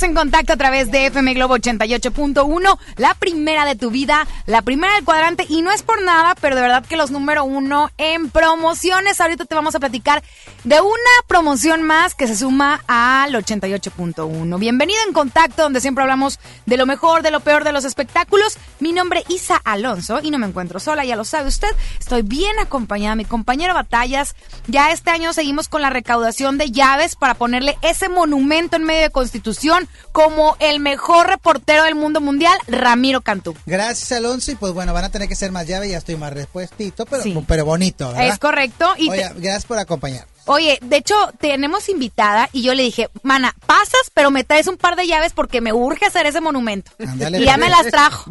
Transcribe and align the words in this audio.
en 0.00 0.14
contacto 0.14 0.54
a 0.54 0.56
través 0.56 0.90
de 0.90 1.04
FM 1.04 1.34
Globo 1.34 1.58
88.1, 1.58 2.78
la 2.96 3.12
primera 3.12 3.66
de 3.66 3.76
tu 3.76 3.90
vida, 3.90 4.26
la 4.46 4.62
primera 4.62 4.94
del 4.94 5.04
cuadrante, 5.04 5.44
y 5.46 5.60
no 5.60 5.70
es 5.70 5.82
por 5.82 6.00
nada, 6.00 6.34
pero 6.40 6.56
de 6.56 6.62
verdad 6.62 6.86
que 6.86 6.96
los 6.96 7.10
número 7.10 7.44
uno 7.44 7.90
en 7.98 8.30
promociones. 8.30 9.20
Ahorita 9.20 9.44
te 9.44 9.54
vamos 9.54 9.74
a 9.74 9.80
platicar 9.80 10.22
de 10.64 10.80
una 10.80 11.10
promoción 11.26 11.82
más 11.82 12.14
que 12.14 12.28
se 12.28 12.36
suma 12.36 12.84
al 12.86 13.34
88.1. 13.34 14.58
Bienvenido 14.60 15.00
en 15.06 15.12
contacto, 15.12 15.62
donde 15.62 15.80
siempre 15.80 16.02
hablamos 16.02 16.38
de 16.66 16.76
lo 16.76 16.86
mejor, 16.86 17.22
de 17.22 17.32
lo 17.32 17.40
peor 17.40 17.64
de 17.64 17.72
los 17.72 17.84
espectáculos. 17.84 18.58
Mi 18.78 18.92
nombre 18.92 19.20
es 19.20 19.30
Isa 19.30 19.56
Alonso 19.64 20.20
y 20.22 20.30
no 20.30 20.38
me 20.38 20.46
encuentro 20.46 20.78
sola, 20.78 21.04
ya 21.04 21.16
lo 21.16 21.24
sabe 21.24 21.48
usted. 21.48 21.68
Estoy 21.98 22.22
bien 22.22 22.58
acompañada, 22.60 23.16
mi 23.16 23.24
compañero 23.24 23.74
Batallas. 23.74 24.36
Ya 24.68 24.92
este 24.92 25.10
año 25.10 25.32
seguimos 25.32 25.68
con 25.68 25.82
la 25.82 25.90
recaudación 25.90 26.58
de 26.58 26.70
llaves 26.70 27.16
para 27.16 27.34
ponerle 27.34 27.76
ese 27.82 28.08
monumento 28.08 28.76
en 28.76 28.84
medio 28.84 29.02
de 29.02 29.10
Constitución 29.10 29.88
como 30.12 30.56
el 30.60 30.78
mejor 30.78 31.26
reportero 31.26 31.84
del 31.84 31.96
mundo 31.96 32.20
mundial, 32.20 32.56
Ramiro 32.68 33.20
Cantú. 33.20 33.56
Gracias, 33.66 34.12
Alonso. 34.12 34.52
Y 34.52 34.54
pues 34.54 34.72
bueno, 34.72 34.92
van 34.92 35.04
a 35.04 35.10
tener 35.10 35.28
que 35.28 35.34
ser 35.34 35.50
más 35.50 35.66
llaves, 35.66 35.90
ya 35.90 35.98
estoy 35.98 36.16
más 36.16 36.32
respuestito, 36.32 37.04
pero, 37.06 37.24
pero 37.48 37.64
bonito, 37.64 38.08
¿verdad? 38.08 38.28
Es 38.28 38.38
correcto. 38.38 38.92
Y 38.96 39.08
gracias 39.08 39.64
por 39.64 39.78
acompañar. 39.78 40.31
Oye, 40.46 40.78
de 40.82 40.96
hecho, 40.96 41.14
tenemos 41.38 41.88
invitada 41.88 42.48
y 42.52 42.62
yo 42.62 42.74
le 42.74 42.82
dije, 42.82 43.08
mana, 43.22 43.54
pasas, 43.66 44.10
pero 44.12 44.30
me 44.30 44.42
traes 44.44 44.66
un 44.66 44.76
par 44.76 44.96
de 44.96 45.06
llaves 45.06 45.32
porque 45.32 45.60
me 45.60 45.72
urge 45.72 46.06
hacer 46.06 46.26
ese 46.26 46.40
monumento. 46.40 46.90
y 46.98 47.44
ya 47.44 47.56
me 47.56 47.68
las 47.68 47.86
trajo. 47.86 48.30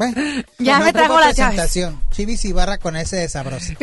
ya 0.60 0.80
me 0.80 0.92
trajo 0.92 1.20
las 1.20 1.38
llaves. 1.38 1.80
Chivis 2.12 2.46
y 2.46 2.52
barra 2.52 2.78
con 2.78 2.96
ese 2.96 3.18
de 3.18 3.30
sabroso. 3.30 3.74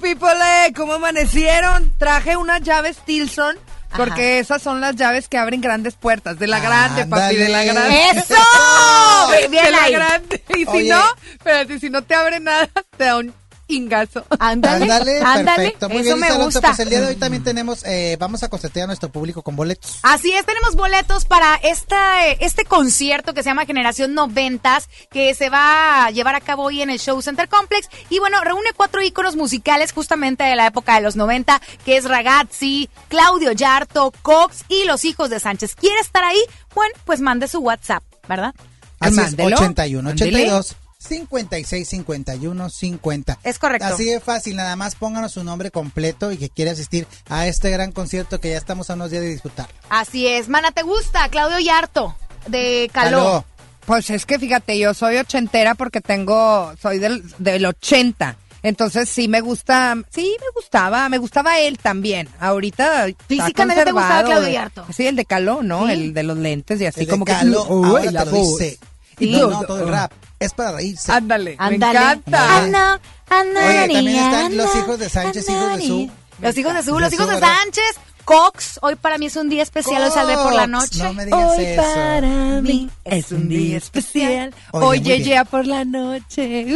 People, 0.00 0.30
¿cómo 0.74 0.94
amanecieron? 0.94 1.92
Traje 1.98 2.36
unas 2.36 2.62
llaves 2.62 2.98
Tilson. 3.04 3.56
Porque 3.96 4.40
esas 4.40 4.60
son 4.60 4.80
las 4.80 4.96
llaves 4.96 5.28
que 5.28 5.38
abren 5.38 5.60
grandes 5.60 5.94
puertas. 5.94 6.36
De 6.38 6.48
la 6.48 6.58
grande, 6.58 7.06
papi, 7.06 7.36
de 7.36 7.48
la 7.48 7.62
grande. 7.62 7.96
¡Eso! 8.10 8.34
de 9.50 9.70
la 9.70 9.88
grande. 9.88 10.42
Y 10.48 10.66
si 10.66 10.88
no, 10.88 11.00
espérate, 11.30 11.78
si 11.78 11.90
no 11.90 12.02
te 12.02 12.14
abre 12.16 12.40
nada, 12.40 12.68
te 12.96 13.04
da 13.04 13.18
un 13.18 13.32
Ingazo. 13.66 14.24
Ándale, 14.38 14.92
ándale, 14.92 15.20
perfecto. 15.44 15.88
Muy 15.88 15.98
Eso 15.98 16.16
bien, 16.16 16.20
me 16.20 16.44
gusta. 16.44 16.60
Pues 16.60 16.78
el 16.80 16.90
día 16.90 17.00
de 17.00 17.06
hoy 17.08 17.16
también 17.16 17.42
tenemos, 17.42 17.82
eh, 17.84 18.16
vamos 18.18 18.42
a 18.42 18.48
constatar 18.48 18.82
a 18.82 18.86
nuestro 18.86 19.08
público 19.08 19.42
con 19.42 19.56
boletos. 19.56 19.98
Así 20.02 20.32
es, 20.32 20.44
tenemos 20.44 20.74
boletos 20.76 21.24
para 21.24 21.54
esta, 21.56 22.28
este 22.28 22.64
concierto 22.64 23.32
que 23.32 23.42
se 23.42 23.50
llama 23.50 23.64
Generación 23.64 24.14
Noventas, 24.14 24.88
que 25.10 25.34
se 25.34 25.48
va 25.48 26.06
a 26.06 26.10
llevar 26.10 26.34
a 26.34 26.40
cabo 26.40 26.64
hoy 26.64 26.82
en 26.82 26.90
el 26.90 26.98
Show 26.98 27.20
Center 27.22 27.48
Complex. 27.48 27.88
Y 28.10 28.18
bueno, 28.18 28.42
reúne 28.42 28.70
cuatro 28.76 29.02
íconos 29.02 29.36
musicales 29.36 29.92
justamente 29.92 30.44
de 30.44 30.56
la 30.56 30.66
época 30.66 30.96
de 30.96 31.00
los 31.00 31.16
90, 31.16 31.60
que 31.84 31.96
es 31.96 32.04
Ragazzi, 32.04 32.90
Claudio 33.08 33.52
Yarto, 33.52 34.12
Cox 34.22 34.64
y 34.68 34.84
los 34.84 35.04
hijos 35.04 35.30
de 35.30 35.40
Sánchez. 35.40 35.74
¿Quiere 35.74 36.00
estar 36.00 36.22
ahí? 36.22 36.40
Bueno, 36.74 36.94
pues 37.04 37.20
mande 37.20 37.48
su 37.48 37.60
WhatsApp, 37.60 38.02
¿verdad? 38.28 38.54
Así 39.00 39.20
es, 39.20 39.34
81 39.38 40.10
82 40.10 40.76
56 41.04 41.88
51 41.88 42.70
50. 42.70 43.38
Es 43.42 43.58
correcto. 43.58 43.86
Así 43.86 44.04
de 44.04 44.20
fácil, 44.20 44.56
nada 44.56 44.76
más 44.76 44.94
pónganos 44.94 45.32
su 45.32 45.44
nombre 45.44 45.70
completo 45.70 46.32
y 46.32 46.36
que 46.36 46.48
quiere 46.48 46.70
asistir 46.70 47.06
a 47.28 47.46
este 47.46 47.70
gran 47.70 47.92
concierto 47.92 48.40
que 48.40 48.50
ya 48.50 48.58
estamos 48.58 48.90
a 48.90 48.94
unos 48.94 49.10
días 49.10 49.22
de 49.22 49.28
disfrutar. 49.28 49.68
Así 49.88 50.26
es. 50.26 50.48
Mana, 50.48 50.72
¿te 50.72 50.82
gusta? 50.82 51.28
Claudio 51.28 51.58
Yarto, 51.58 52.16
de 52.46 52.90
Caló. 52.92 53.44
Pues 53.86 54.08
es 54.08 54.24
que 54.24 54.38
fíjate, 54.38 54.78
yo 54.78 54.94
soy 54.94 55.18
ochentera 55.18 55.74
porque 55.74 56.00
tengo, 56.00 56.72
soy 56.80 56.98
del, 56.98 57.22
del 57.38 57.66
80. 57.66 58.38
Entonces 58.62 59.10
sí 59.10 59.28
me 59.28 59.42
gusta, 59.42 59.94
sí 60.08 60.34
me 60.40 60.46
gustaba, 60.54 61.10
me 61.10 61.18
gustaba 61.18 61.58
él 61.58 61.76
también. 61.76 62.30
Ahorita 62.40 63.08
físicamente 63.28 63.84
te 63.84 63.92
gustaba 63.92 64.24
Claudio 64.24 64.48
Yarto. 64.48 64.86
Sí, 64.90 65.06
el 65.06 65.16
de 65.16 65.26
Caló, 65.26 65.62
¿no? 65.62 65.86
El 65.86 66.14
de 66.14 66.22
los 66.22 66.38
lentes 66.38 66.80
y 66.80 66.86
así 66.86 67.06
como 67.06 67.26
que 67.26 67.34
uy, 67.68 68.10
la 68.10 68.24
dice. 68.24 68.78
Y 69.18 69.32
no, 69.36 69.60
todo 69.64 69.82
el 69.82 69.88
rap 69.88 70.12
es 70.38 70.52
para 70.52 70.72
reírse. 70.72 71.10
Ándale, 71.12 71.56
me 71.58 71.74
encanta. 71.76 72.58
Ana, 72.58 73.00
Oye, 73.30 73.94
también 73.94 74.08
están 74.16 74.56
los 74.56 74.74
hijos 74.76 74.98
de 74.98 75.08
Sánchez, 75.08 75.48
hijos 75.48 75.76
de 75.78 75.86
su. 75.86 76.10
Los 76.40 76.56
hijos 76.58 76.74
de 76.74 76.82
Su, 76.82 76.98
los 77.00 77.12
hijos 77.12 77.28
de. 77.28 77.40
Sánchez, 77.40 77.94
Cox. 78.24 78.78
Hoy 78.82 78.96
para 78.96 79.18
mí 79.18 79.26
es 79.26 79.36
un 79.36 79.48
día 79.48 79.62
especial, 79.62 80.02
hoy 80.02 80.10
saldré 80.10 80.36
por 80.36 80.52
la 80.54 80.66
noche. 80.66 81.02
No 81.02 81.12
me 81.14 81.24
digas 81.24 81.40
Hoy 81.56 81.64
eso. 81.64 81.82
para 81.82 82.60
mí 82.62 82.90
es 83.04 83.32
un 83.32 83.48
día 83.48 83.76
especial. 83.78 84.54
Oye, 84.72 85.22
ya 85.22 85.44
por 85.44 85.66
la 85.66 85.84
noche. 85.84 86.66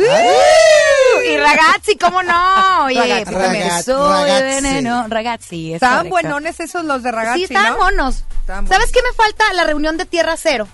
Y 1.27 1.37
ragazzi, 1.37 1.97
¿cómo 2.01 2.23
no? 2.23 2.85
Oye, 2.87 3.25
Ragazzi. 3.25 3.33
pues 3.33 3.85
soy 3.85 4.09
ragazzi. 4.31 4.45
veneno. 4.63 5.07
Ragazzi, 5.09 5.69
es 5.71 5.75
Estaban 5.77 6.09
correcto. 6.09 6.11
buenones 6.29 6.61
esos 6.61 6.85
los 6.85 7.03
de 7.03 7.11
ragazzi, 7.13 7.39
Sí, 7.41 7.45
estaban 7.45 7.73
¿no? 7.73 7.79
monos. 7.79 8.25
Estaban 8.41 8.69
¿Sabes 8.69 8.93
qué 8.93 9.01
me 9.03 9.13
falta? 9.15 9.53
La 9.55 9.65
reunión 9.65 9.97
de 9.97 10.07
Tierra 10.07 10.37
Cero. 10.37 10.69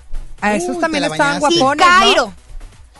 A 0.44 0.54
esos 0.56 0.76
Uy, 0.76 0.80
también 0.80 1.04
estaban 1.04 1.40
bañaste. 1.40 1.54
Y 1.56 1.58
guapones, 1.60 1.86
¿no? 1.86 1.92
Cairo, 2.00 2.34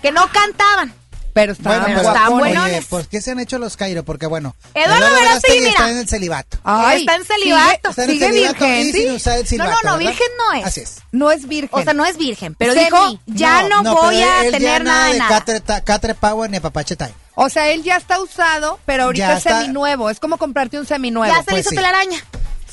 que 0.02 0.12
no 0.12 0.29
cantaban. 0.32 0.94
Pero 1.35 1.50
estaban 1.50 1.81
Bueno, 1.82 1.96
estaban 2.00 2.31
guapones. 2.31 2.55
buenones. 2.55 2.76
Oye, 2.79 2.87
¿por 2.88 3.08
qué 3.08 3.20
se 3.20 3.32
han 3.32 3.41
hecho 3.41 3.58
los 3.58 3.76
Cairo? 3.76 4.05
Porque 4.05 4.26
bueno, 4.26 4.55
Eduardo 4.73 5.12
Verástegui, 5.17 5.67
está 5.67 5.91
en 5.91 5.99
el 5.99 6.08
celibato. 6.08 6.58
Ay, 6.62 7.00
Está 7.00 7.17
en 7.17 7.25
celibato. 7.25 7.91
Está 7.91 8.05
en 8.05 8.11
el 8.11 8.14
sigue 8.14 8.26
celibato 8.29 8.64
virgen, 8.64 8.81
y 8.81 8.93
¿sí? 8.93 9.02
sin 9.02 9.11
usar 9.11 9.35
el 9.38 9.43
No, 9.43 9.49
silbato, 9.49 9.70
no, 9.70 9.76
no, 9.91 9.99
¿verdad? 9.99 9.99
virgen 10.12 10.26
no 10.38 10.58
es. 10.61 10.64
Así 10.67 10.81
es. 10.82 10.96
No 11.11 11.31
es 11.32 11.49
virgen. 11.49 11.70
O 11.73 11.82
sea, 11.82 11.93
no 11.93 12.05
es 12.06 12.17
virgen, 12.19 12.55
pero 12.55 12.73
Semi. 12.73 12.85
dijo, 12.85 13.19
ya 13.26 13.64
no, 13.69 13.82
voy 13.82 14.23
a 14.23 14.44
él 14.44 14.52
ya 14.52 14.58
tener 14.58 14.85
nada 14.85 15.06
de 15.08 15.19
nada. 15.19 15.29
Catre, 15.41 15.61
ta- 15.61 15.81
Catre 15.81 16.14
Power 16.14 16.49
ni 16.50 16.58
Apapache 16.58 16.94
Time. 16.94 17.14
O 17.35 17.49
sea, 17.49 17.69
él 17.70 17.82
ya 17.82 17.96
está 17.96 18.20
usado, 18.20 18.79
pero 18.87 19.02
ahorita 19.02 19.26
Ya 19.26 19.32
es 19.32 19.38
está- 19.38 19.58
seminuevo. 19.61 20.11
Es 20.11 20.20
como 20.20 20.37
comprarte 20.38 20.79
un 20.79 20.87
seminuevo. 20.87 21.35
Ya 21.35 21.43
se 21.43 21.50
le 21.50 21.55
pues 21.56 21.61
hizo 21.62 21.70
sí. 21.70 21.76
telaraña. 21.76 22.25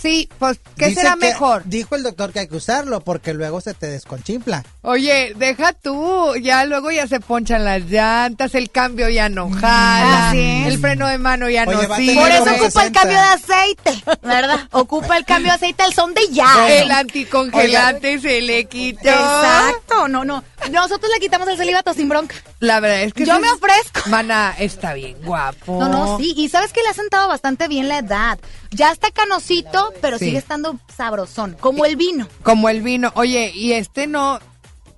Sí, 0.02 0.28
pues, 0.40 0.60
¿qué 0.78 0.88
Dice 0.88 1.02
será 1.02 1.14
que- 1.14 1.28
mejor? 1.28 1.62
Dijo 1.66 1.96
el 1.96 2.02
doctor 2.04 2.34
que 2.34 2.40
hay 2.40 2.48
que 2.48 2.56
usarlo 2.56 3.02
porque 3.02 3.34
luego 3.36 3.62
se 3.62 3.74
te 3.76 3.86
desconchimpla. 3.88 4.64
Oye, 4.82 5.34
deja 5.36 5.74
tú, 5.74 6.36
ya 6.42 6.66
luego 6.66 6.90
ya 6.90 7.06
se 7.08 7.20
ponchan 7.20 7.64
las 7.66 7.84
llantas, 7.84 8.56
el 8.56 8.72
cambio 8.72 9.10
ya 9.10 9.30
no 9.30 9.50
jala, 9.52 10.30
Así 10.30 10.40
es. 10.40 10.68
el 10.74 10.80
freno 10.80 11.06
de 11.08 11.20
mano 11.20 11.50
ya 11.52 11.66
Oye, 11.68 11.76
va 11.76 11.88
no 11.88 11.94
a 11.94 11.98
sirve. 11.98 12.14
tener 12.16 12.24
Por 12.24 12.32
eso 12.32 12.42
ocupa 12.56 12.66
el 12.86 12.94
60. 12.94 13.00
cambio 13.00 13.18
de 13.20 13.26
aceite, 13.28 14.04
¿verdad? 14.24 14.60
Ocupa 14.72 15.18
el 15.18 15.26
cambio 15.26 15.52
de 15.52 15.56
aceite 15.58 15.84
al 15.84 15.94
son 15.94 16.14
de 16.16 16.22
ya. 16.32 16.68
El 16.82 16.90
anticongelante 16.92 18.20
se 18.20 18.42
le 18.42 18.66
quitó. 18.66 19.10
Exacto, 19.10 20.08
no, 20.08 20.26
no. 20.26 20.44
Nosotros 20.72 21.12
le 21.14 21.20
quitamos 21.20 21.48
el 21.48 21.58
celibato 21.58 21.94
sin 21.94 22.10
bronca. 22.10 22.36
La 22.60 22.80
verdad 22.80 23.02
es 23.02 23.14
que 23.14 23.26
Yo 23.26 23.36
sí 23.36 23.42
me 23.42 23.48
es- 23.48 23.54
ofrezco. 23.54 24.10
Mana, 24.10 24.54
está 24.58 24.94
bien 24.94 25.18
guapo. 25.24 25.80
No, 25.80 25.90
no, 25.90 26.18
sí. 26.18 26.34
Y 26.38 26.50
sabes 26.50 26.72
que 26.74 26.82
le 26.82 26.90
ha 26.90 26.94
sentado 26.94 27.28
bastante 27.28 27.68
bien 27.68 27.88
la 27.88 28.00
edad. 28.00 28.40
Ya 28.72 28.92
está 28.92 29.12
canosito, 29.12 29.94
pero 30.02 30.18
Sí. 30.18 30.26
sigue 30.26 30.38
estando 30.38 30.80
sabrosón, 30.96 31.56
como 31.60 31.86
el 31.86 31.96
vino. 31.98 32.28
Como 32.44 32.70
el 32.70 32.82
vino. 32.82 33.12
Oye, 33.16 33.52
y 33.54 33.74
este 33.74 34.08
no. 34.08 34.40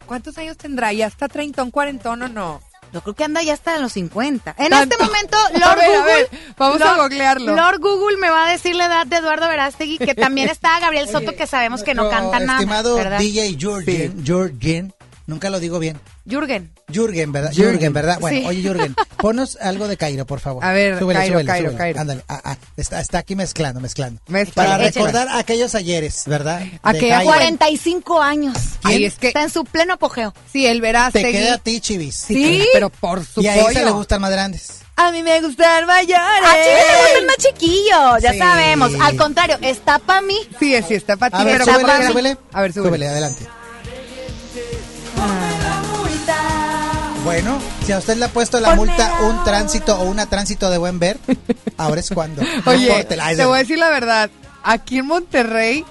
¿Cuántos 0.05 0.37
años 0.37 0.57
tendrá? 0.57 0.93
¿Ya 0.93 1.07
está 1.07 1.27
treintón, 1.27 1.71
cuarentón 1.71 2.21
o 2.21 2.27
no? 2.27 2.61
Yo 2.91 3.01
creo 3.01 3.15
que 3.15 3.23
anda 3.23 3.41
ya 3.41 3.53
hasta 3.53 3.75
en 3.75 3.81
los 3.81 3.93
50. 3.93 4.53
En 4.59 4.69
¿Tanto? 4.69 4.93
este 4.95 5.03
momento, 5.03 5.35
A 5.55 5.57
Lord 5.57 5.79
a 5.81 5.87
Google. 5.87 6.03
ver, 6.13 6.29
vamos 6.55 6.81
a 6.83 6.97
googlearlo. 6.97 7.55
Lord 7.55 7.79
Google 7.79 8.17
me 8.17 8.29
va 8.29 8.45
a 8.47 8.51
decir 8.51 8.75
la 8.75 8.85
edad 8.85 9.07
de 9.07 9.15
Eduardo 9.15 9.47
Verástegui, 9.47 9.97
que 9.97 10.13
también 10.13 10.49
está 10.51 10.79
Gabriel 10.79 11.09
Soto, 11.09 11.35
que 11.35 11.47
sabemos 11.47 11.81
que 11.81 11.95
no 11.95 12.07
canta 12.11 12.39
nada. 12.39 12.59
Estimado. 12.59 12.95
DJ 13.17 13.57
Jurgen, 13.59 14.23
Jurgen, 14.23 14.93
nunca 15.27 15.49
lo 15.49 15.59
digo 15.59 15.79
bien. 15.79 15.99
Jürgen. 16.25 16.71
Jürgen, 16.91 17.31
¿verdad? 17.31 17.51
Jürgen. 17.51 17.73
Jürgen, 17.73 17.93
¿verdad? 17.93 18.17
Bueno, 18.19 18.37
Sí. 18.39 18.45
oye, 18.47 18.61
Jürgen, 18.61 18.95
ponos 19.17 19.57
algo 19.61 19.87
de 19.87 19.97
Cairo, 19.97 20.25
por 20.25 20.39
favor. 20.39 20.63
A 20.63 20.71
ver, 20.73 20.99
súbele, 20.99 21.19
Cairo, 21.19 21.33
súbele, 21.35 21.47
Cairo, 21.47 21.65
súbele. 21.69 21.77
Cairo. 21.77 21.99
Ándale, 22.01 22.23
ah, 22.27 22.41
ah, 22.43 22.57
está, 22.77 22.99
está 23.01 23.17
aquí 23.19 23.35
mezclando, 23.35 23.79
mezclando. 23.79 24.21
Mezcla, 24.27 24.63
Para 24.63 24.85
échale. 24.87 25.05
recordar 25.07 25.27
aquellos 25.37 25.75
ayeres, 25.75 26.23
¿verdad? 26.27 26.61
Aquella 26.83 27.17
Cairo. 27.17 27.31
45 27.31 28.21
años. 28.21 28.57
Ay, 28.83 29.05
es 29.05 29.15
que- 29.15 29.27
Está 29.27 29.43
en 29.43 29.49
su 29.49 29.65
pleno 29.65 29.93
apogeo. 29.93 30.33
Sí, 30.51 30.65
el 30.65 30.81
verás. 30.81 31.13
Te 31.13 31.23
queda 31.31 31.55
a 31.55 31.57
ti, 31.57 31.79
Chivis. 31.81 32.15
Sí, 32.15 32.65
pero 32.73 32.89
por 32.89 33.25
su 33.25 33.41
Y 33.41 33.47
a 33.47 33.55
pollo. 33.55 33.83
le 33.85 33.91
gustan 33.91 34.21
más 34.21 34.31
grandes. 34.31 34.79
A 34.95 35.11
mí 35.11 35.23
me 35.23 35.41
gustan 35.41 35.87
mayores. 35.87 36.15
A 36.21 36.51
Chile 36.53 36.75
le 36.91 37.01
gustan 37.03 37.25
más 37.25 37.37
chiquillos, 37.37 38.21
ya 38.21 38.31
Sí. 38.33 38.37
sabemos. 38.37 38.91
Al 39.01 39.15
contrario, 39.17 39.57
está 39.61 39.97
para 39.97 40.21
mí. 40.21 40.37
Sí, 40.59 40.75
sí, 40.87 40.93
está 40.93 41.17
para 41.17 41.35
ti. 41.35 41.41
A 41.41 41.45
ver, 41.45 41.63
súbele, 41.63 42.07
súbele. 42.07 42.37
A 42.51 42.61
ver, 42.61 42.73
súbele. 42.73 43.07
adelante. 43.07 43.47
Bueno, 47.23 47.57
si 47.85 47.93
a 47.93 47.99
usted 47.99 48.17
le 48.17 48.25
ha 48.25 48.27
puesto 48.27 48.59
la 48.59 48.75
multa 48.75 49.21
un 49.21 49.43
tránsito 49.45 49.97
o 49.97 50.03
una 50.03 50.25
tránsito 50.25 50.69
de 50.69 50.77
buen 50.77 50.99
ver, 50.99 51.17
ahora 51.77 52.01
es 52.01 52.09
cuando. 52.09 52.41
Oye, 52.65 53.05
te 53.05 53.45
voy 53.45 53.55
a 53.55 53.59
decir 53.59 53.77
la 53.77 53.89
verdad. 53.89 54.29
Aquí 54.61 54.97
en 54.97 55.07
Monterrey, 55.07 55.85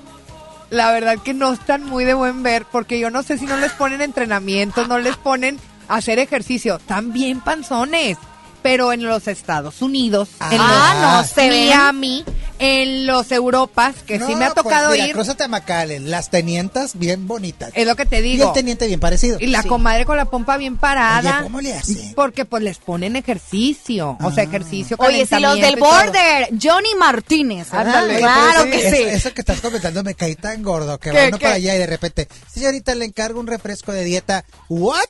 la 0.70 0.92
verdad 0.92 1.18
que 1.18 1.32
no 1.32 1.52
están 1.52 1.84
muy 1.84 2.04
de 2.04 2.14
buen 2.14 2.42
ver, 2.42 2.66
porque 2.70 2.98
yo 3.00 3.10
no 3.10 3.22
sé 3.22 3.38
si 3.38 3.46
no 3.46 3.56
les 3.56 3.72
ponen 3.72 4.02
entrenamientos, 4.02 4.88
no 4.88 4.98
les 4.98 5.16
ponen 5.16 5.58
hacer 5.88 6.18
ejercicio. 6.18 6.76
Están 6.76 7.12
bien 7.12 7.40
panzones. 7.40 8.18
Pero 8.62 8.92
en 8.92 9.04
los 9.04 9.26
Estados 9.28 9.82
Unidos, 9.82 10.28
en 10.50 10.58
Ah, 10.60 11.20
los 11.22 11.28
no, 11.28 11.34
se 11.34 11.48
ven. 11.50 11.68
Miami, 11.68 12.24
en 12.60 13.06
los 13.06 13.32
Europas, 13.32 13.96
que 14.06 14.20
sí 14.20 14.36
me 14.36 14.44
ha 14.44 14.54
pues, 14.54 14.62
tocado 14.64 14.92
mira, 14.92 15.06
ir, 15.08 15.12
cruzate 15.14 15.42
a 15.44 15.48
McAllen, 15.48 16.10
las 16.10 16.30
tenientas 16.30 16.96
bien 16.96 17.26
bonitas. 17.26 17.72
es 17.74 17.86
lo 17.86 17.96
que 17.96 18.06
te 18.06 18.20
y 18.20 18.22
digo. 18.22 18.48
el 18.48 18.52
teniente 18.52 18.86
bien 18.86 19.00
parecido. 19.00 19.38
Y 19.40 19.48
la 19.48 19.62
Sí. 19.62 19.68
comadre 19.68 20.04
con 20.04 20.16
la 20.16 20.26
pompa 20.26 20.56
bien 20.58 20.76
parada. 20.76 21.38
Oye, 21.38 21.42
¿cómo 21.42 21.60
le 21.60 21.74
hace? 21.74 22.12
Porque 22.14 22.44
pues 22.44 22.62
les 22.62 22.78
ponen 22.78 23.16
ejercicio. 23.16 24.16
O 24.22 24.30
sea, 24.30 24.44
Ah. 24.44 24.46
ejercicio. 24.46 24.96
Oye, 25.00 25.26
si 25.26 25.40
los 25.40 25.56
del 25.56 25.76
y 25.76 25.80
border, 25.80 26.48
Johnny 26.62 26.94
Martínez. 26.98 27.72
Ándale. 27.74 28.18
Claro 28.18 28.64
que 28.66 28.90
sí. 28.90 29.02
Eso 29.02 29.34
que 29.34 29.40
estás 29.40 29.60
comentando 29.60 30.04
me 30.04 30.14
caí 30.14 30.36
tan 30.36 30.62
gordo 30.62 30.98
que 30.98 31.10
¿Qué, 31.10 31.16
va 31.16 31.28
uno 31.28 31.38
para 31.38 31.54
allá 31.54 31.74
y 31.74 31.78
de 31.78 31.86
repente, 31.86 32.28
señorita, 32.52 32.94
le 32.94 33.06
encargo 33.06 33.40
un 33.40 33.46
refresco 33.48 33.90
de 33.92 34.04
dieta. 34.04 34.44
¿What? 34.68 35.00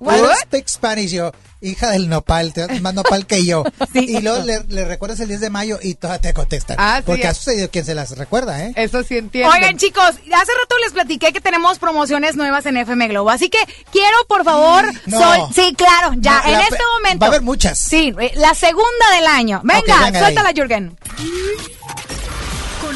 I 0.00 0.18
don't 0.20 0.36
speak 0.42 0.68
Spanish. 0.68 1.10
Yo, 1.12 1.32
hija 1.60 1.90
del 1.90 2.08
nopal, 2.08 2.52
te 2.52 2.66
más 2.80 2.92
nopal 2.94 3.26
que 3.26 3.44
yo. 3.44 3.64
Y 3.94 4.20
luego 4.20 4.44
le, 4.44 4.62
le 4.68 4.84
recuerdas 4.84 5.20
el 5.20 5.28
10 5.28 5.40
de 5.40 5.50
mayo 5.50 5.78
y 5.82 5.94
todas 5.94 6.20
te 6.20 6.34
contestan. 6.34 6.76
Ah, 6.78 6.96
sí, 6.98 7.04
porque 7.06 7.22
ya. 7.22 7.30
ha 7.30 7.34
sucedido 7.34 7.70
quien 7.70 7.84
se 7.84 7.94
las 7.94 8.16
recuerda, 8.18 8.62
¿eh? 8.64 8.72
Eso 8.76 9.02
sí 9.02 9.16
entiendo. 9.16 9.52
Oigan, 9.52 9.76
chicos, 9.78 10.04
hace 10.04 10.52
rato 10.52 10.76
les 10.82 10.92
platiqué 10.92 11.32
que 11.32 11.40
tenemos 11.40 11.78
promociones 11.78 12.36
nuevas 12.36 12.66
en 12.66 12.76
FM 12.76 13.08
Globo. 13.08 13.30
Así 13.30 13.48
que 13.48 13.58
quiero, 13.90 14.16
por 14.28 14.44
favor, 14.44 14.84
No. 15.06 15.18
Sol- 15.18 15.48
Sí, 15.54 15.74
claro, 15.76 16.14
ya, 16.18 16.40
No, 16.42 16.46
en 16.48 16.52
la 16.52 16.60
este 16.62 16.78
momento. 16.98 17.20
va 17.20 17.26
a 17.26 17.30
haber 17.30 17.42
muchas. 17.42 17.78
Sí, 17.78 18.14
eh, 18.20 18.32
la 18.36 18.54
segunda 18.54 19.10
del 19.14 19.26
año. 19.26 19.60
Venga, 19.64 20.04
venga 20.04 20.20
suéltala. 20.20 20.52
Jürgen. 20.52 20.96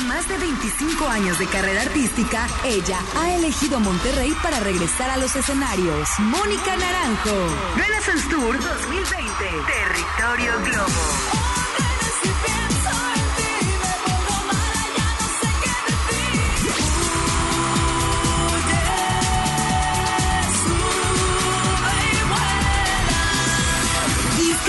Con 0.00 0.08
más 0.08 0.26
de 0.28 0.38
25 0.38 1.06
años 1.08 1.38
de 1.38 1.46
carrera 1.46 1.82
artística, 1.82 2.46
ella 2.64 2.98
ha 3.18 3.34
elegido 3.34 3.80
Monterrey 3.80 4.34
para 4.42 4.58
regresar 4.60 5.10
a 5.10 5.18
los 5.18 5.36
escenarios. 5.36 6.08
Mónica 6.18 6.74
Naranjo. 6.74 7.76
Renaissance 7.76 8.26
Tour 8.30 8.58
2020. 8.58 9.30
Territorio 9.66 10.52
Globo. 10.64 11.39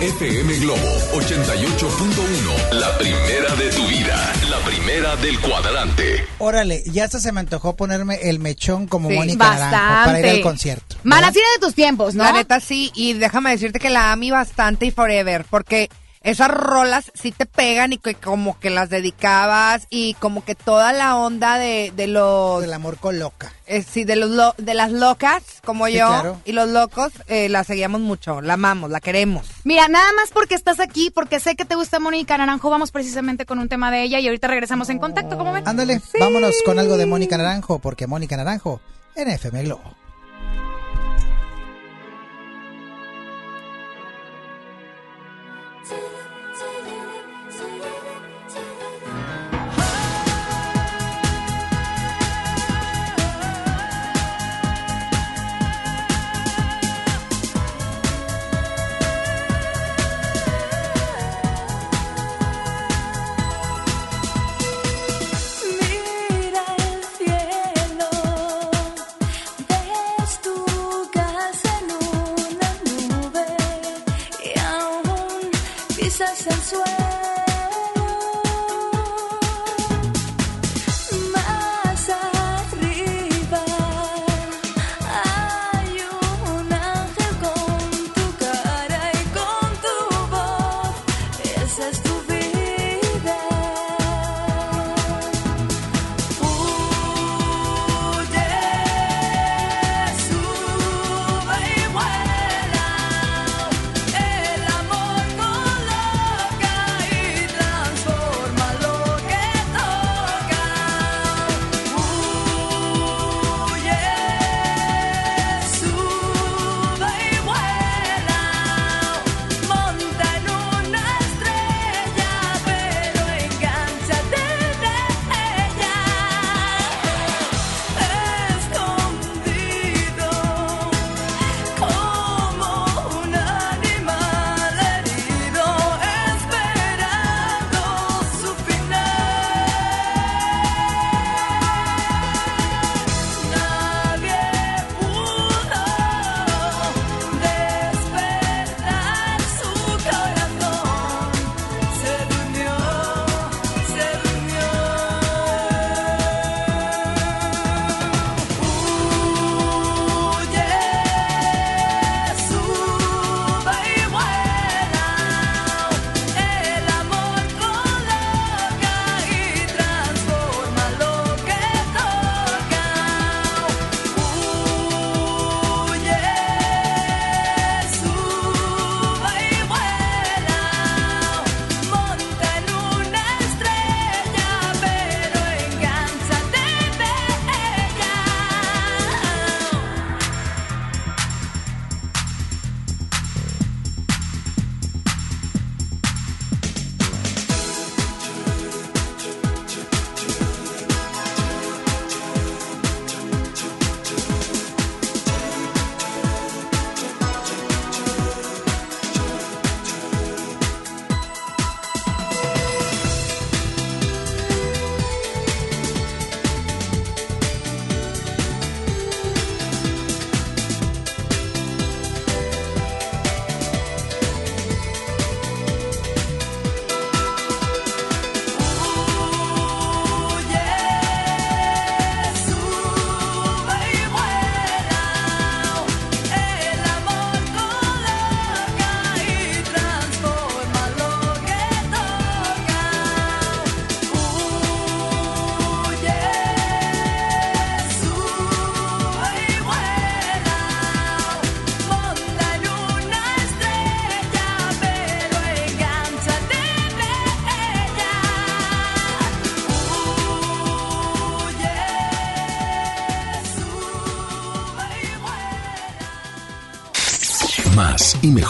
FM 0.00 0.54
Globo 0.60 0.80
88.1. 1.12 2.72
La 2.72 2.96
primera 2.96 3.54
de 3.54 3.68
tu 3.68 3.86
vida. 3.86 4.32
La 4.48 4.56
primera 4.64 5.14
del 5.16 5.38
cuadrante. 5.40 6.24
Órale, 6.38 6.82
ya 6.86 7.04
hasta 7.04 7.20
se 7.20 7.32
me 7.32 7.40
antojó 7.40 7.76
ponerme 7.76 8.14
el 8.22 8.38
mechón 8.38 8.86
como 8.86 9.10
Sí, 9.10 9.16
Mónica 9.16 9.54
Naranjo 9.56 10.04
para 10.06 10.20
ir 10.20 10.26
al 10.26 10.40
concierto. 10.40 10.96
Malacira 11.02 11.44
de 11.54 11.66
tus 11.66 11.74
tiempos, 11.74 12.14
¿no? 12.14 12.24
La 12.24 12.32
neta 12.32 12.60
sí, 12.60 12.90
y 12.94 13.12
déjame 13.12 13.50
decirte 13.50 13.78
que 13.78 13.90
la 13.90 14.12
ami 14.12 14.30
bastante 14.30 14.86
y 14.86 14.90
forever, 14.90 15.44
porque 15.50 15.90
esas 16.22 16.48
rolas 16.50 17.10
sí 17.14 17.32
te 17.32 17.46
pegan 17.46 17.94
y 17.94 17.98
que 17.98 18.14
como 18.14 18.58
que 18.60 18.68
las 18.68 18.90
dedicabas 18.90 19.86
y 19.88 20.14
como 20.14 20.44
que 20.44 20.54
toda 20.54 20.92
la 20.92 21.16
onda 21.16 21.56
de, 21.58 21.92
de 21.96 22.06
los... 22.06 22.60
Del 22.60 22.72
amor 22.74 22.98
con 22.98 23.18
loca. 23.18 23.52
eh, 23.66 23.82
sí, 23.82 24.04
de, 24.04 24.16
los 24.16 24.28
lo- 24.30 24.54
de 24.58 24.74
las 24.74 24.92
locas, 24.92 25.42
como 25.64 25.86
Sí, 25.86 25.94
yo, 25.94 26.08
claro. 26.08 26.40
y 26.44 26.52
los 26.52 26.68
locos, 26.68 27.12
eh, 27.26 27.48
la 27.48 27.64
seguíamos 27.64 28.00
mucho, 28.02 28.40
la 28.42 28.54
amamos, 28.54 28.90
la 28.90 29.00
queremos. 29.00 29.46
Mira, 29.64 29.88
nada 29.88 30.12
más 30.12 30.30
porque 30.30 30.54
estás 30.54 30.78
aquí, 30.78 31.10
porque 31.10 31.40
sé 31.40 31.56
que 31.56 31.64
te 31.64 31.74
gusta 31.74 31.98
Mónica 32.00 32.36
Naranjo, 32.36 32.68
vamos 32.68 32.90
precisamente 32.90 33.46
con 33.46 33.58
un 33.58 33.68
tema 33.68 33.90
de 33.90 34.02
ella 34.02 34.18
y 34.20 34.26
ahorita 34.26 34.46
regresamos 34.48 34.90
en 34.90 34.98
contacto, 34.98 35.38
¿cómo 35.38 35.52
ven? 35.52 35.66
Ándale, 35.66 36.00
vámonos 36.18 36.54
con 36.66 36.78
algo 36.78 36.96
de 36.98 37.06
Mónica 37.06 37.38
Naranjo, 37.38 37.78
porque 37.78 38.06
Mónica 38.06 38.36
Naranjo 38.36 38.80
en 39.14 39.28
FM 39.28 39.62
Globo. 39.64 39.82
swear. 76.70 77.39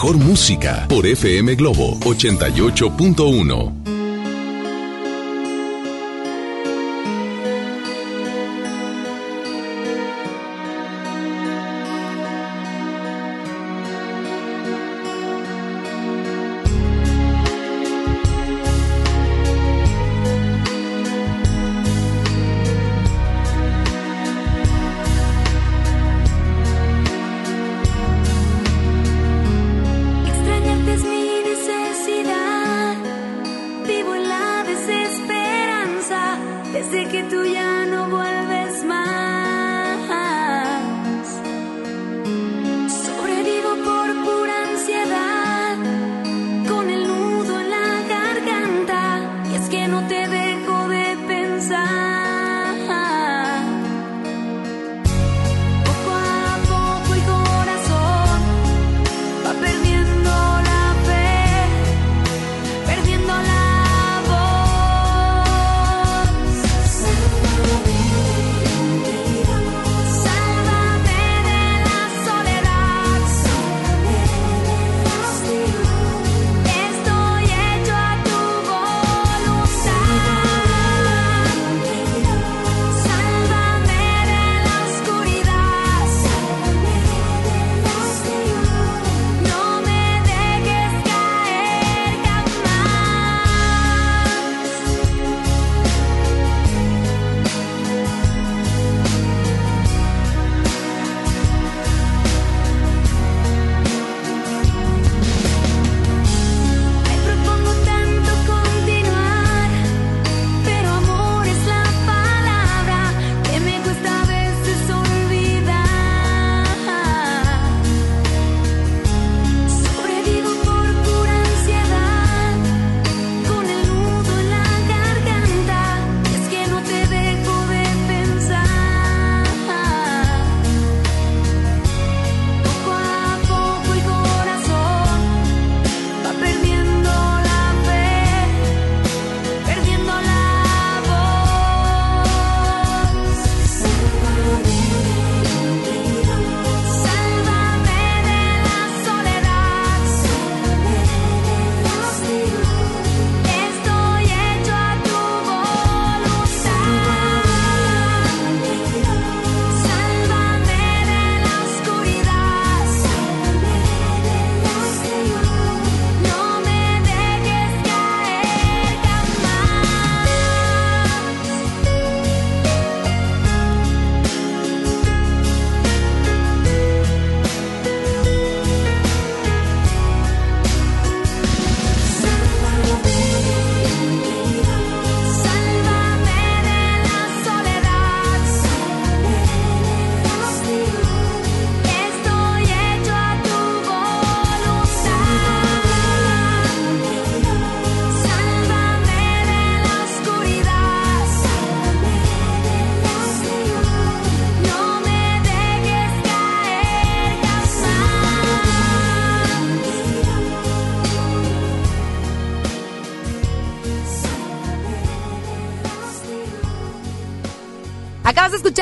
Mejor 0.01 0.17
música 0.17 0.87
por 0.89 1.05
FM 1.05 1.53
Globo 1.53 1.95
88.1. 1.99 3.80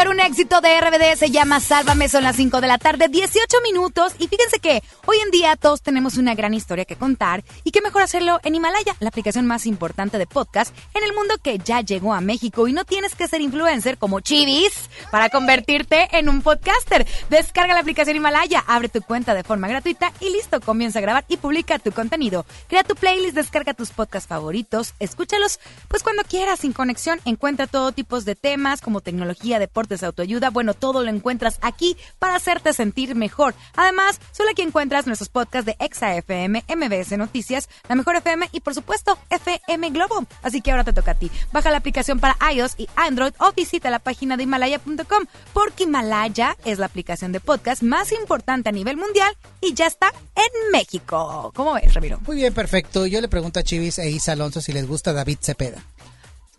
un 0.07 0.19
éxito 0.19 0.61
de 0.61 0.79
RBD, 0.79 1.17
se 1.17 1.29
llama 1.29 1.59
Sálvame, 1.59 2.07
son 2.07 2.23
las 2.23 2.35
5 2.35 2.61
de 2.61 2.67
la 2.67 2.77
tarde, 2.77 3.07
18 3.09 3.57
minutos. 3.63 4.13
Y 4.19 4.27
fíjense 4.27 4.59
que 4.59 4.81
hoy 5.11 5.17
en 5.25 5.31
día 5.31 5.55
todos 5.55 5.81
tenemos 5.81 6.17
una 6.17 6.35
gran 6.35 6.53
historia 6.53 6.85
que 6.85 6.95
contar 6.95 7.43
y 7.63 7.71
qué 7.71 7.81
mejor 7.81 8.03
hacerlo 8.03 8.39
en 8.43 8.53
Himalaya, 8.53 8.95
la 8.99 9.07
aplicación 9.07 9.47
más 9.47 9.65
importante 9.65 10.19
de 10.19 10.27
podcast 10.27 10.71
en 10.93 11.03
el 11.03 11.15
mundo 11.15 11.33
que 11.41 11.57
ya 11.57 11.81
llegó 11.81 12.13
a 12.13 12.21
México 12.21 12.67
y 12.67 12.73
no 12.73 12.85
tienes 12.85 13.15
que 13.15 13.27
ser 13.27 13.41
influencer 13.41 13.97
como 13.97 14.19
Chivis 14.19 14.87
para 15.09 15.29
convertirte 15.29 16.15
en 16.15 16.29
un 16.29 16.43
podcaster. 16.43 17.07
Descarga 17.31 17.73
la 17.73 17.79
aplicación 17.79 18.17
Himalaya, 18.17 18.63
abre 18.67 18.87
tu 18.87 19.01
cuenta 19.01 19.33
de 19.33 19.43
forma 19.43 19.67
gratuita 19.67 20.13
y 20.19 20.29
listo, 20.29 20.61
comienza 20.61 20.99
a 20.99 21.01
grabar 21.01 21.25
y 21.27 21.37
publica 21.37 21.79
tu 21.79 21.91
contenido. 21.91 22.45
Crea 22.67 22.83
tu 22.83 22.93
playlist, 22.93 23.33
descarga 23.33 23.73
tus 23.73 23.89
podcasts 23.89 24.29
favoritos, 24.29 24.93
escúchalos 24.99 25.59
pues 25.87 26.03
cuando 26.03 26.21
quieras, 26.21 26.59
sin 26.59 26.71
conexión, 26.71 27.19
encuentra 27.25 27.65
todo 27.65 27.93
tipo 27.93 28.21
de 28.21 28.35
temas 28.35 28.79
como 28.79 29.01
tecnología 29.01 29.57
deportes, 29.57 30.03
autoayuda, 30.03 30.51
bueno, 30.51 30.75
todo 30.75 31.03
lo 31.03 31.09
encuentras 31.09 31.57
aquí 31.63 31.97
para 32.19 32.35
hacerte 32.35 32.73
sentir 32.73 33.15
mejor. 33.15 33.55
Además, 33.75 34.19
solo 34.33 34.51
aquí 34.51 34.61
encuentras 34.61 34.98
nuestros 35.07 35.29
podcasts 35.29 35.65
de 35.65 35.75
Exa 35.79 36.15
FM, 36.15 36.63
MBS 36.67 37.17
Noticias, 37.17 37.69
La 37.87 37.95
Mejor 37.95 38.15
FM 38.15 38.49
y 38.51 38.59
por 38.59 38.73
supuesto 38.73 39.17
FM 39.29 39.89
Globo. 39.91 40.25
Así 40.41 40.61
que 40.61 40.71
ahora 40.71 40.83
te 40.83 40.93
toca 40.93 41.11
a 41.11 41.15
ti. 41.15 41.31
Baja 41.51 41.71
la 41.71 41.77
aplicación 41.77 42.19
para 42.19 42.37
iOS 42.51 42.75
y 42.77 42.87
Android 42.95 43.33
o 43.39 43.51
visita 43.53 43.89
la 43.89 43.99
página 43.99 44.37
de 44.37 44.43
Himalaya.com 44.43 45.25
porque 45.53 45.83
Himalaya 45.83 46.57
es 46.65 46.79
la 46.79 46.85
aplicación 46.85 47.31
de 47.31 47.39
podcast 47.39 47.83
más 47.83 48.11
importante 48.11 48.69
a 48.69 48.71
nivel 48.71 48.97
mundial 48.97 49.35
y 49.61 49.73
ya 49.73 49.87
está 49.87 50.11
en 50.35 50.71
México. 50.71 51.51
¿Cómo 51.55 51.73
ves, 51.73 51.93
Ramiro? 51.93 52.19
Muy 52.25 52.37
bien, 52.37 52.53
perfecto. 52.53 53.05
Yo 53.05 53.21
le 53.21 53.27
pregunto 53.27 53.59
a 53.59 53.63
Chivis 53.63 53.99
e 53.99 54.09
Isa 54.09 54.33
Alonso 54.33 54.61
si 54.61 54.73
les 54.73 54.87
gusta 54.87 55.13
David 55.13 55.37
Cepeda. 55.41 55.83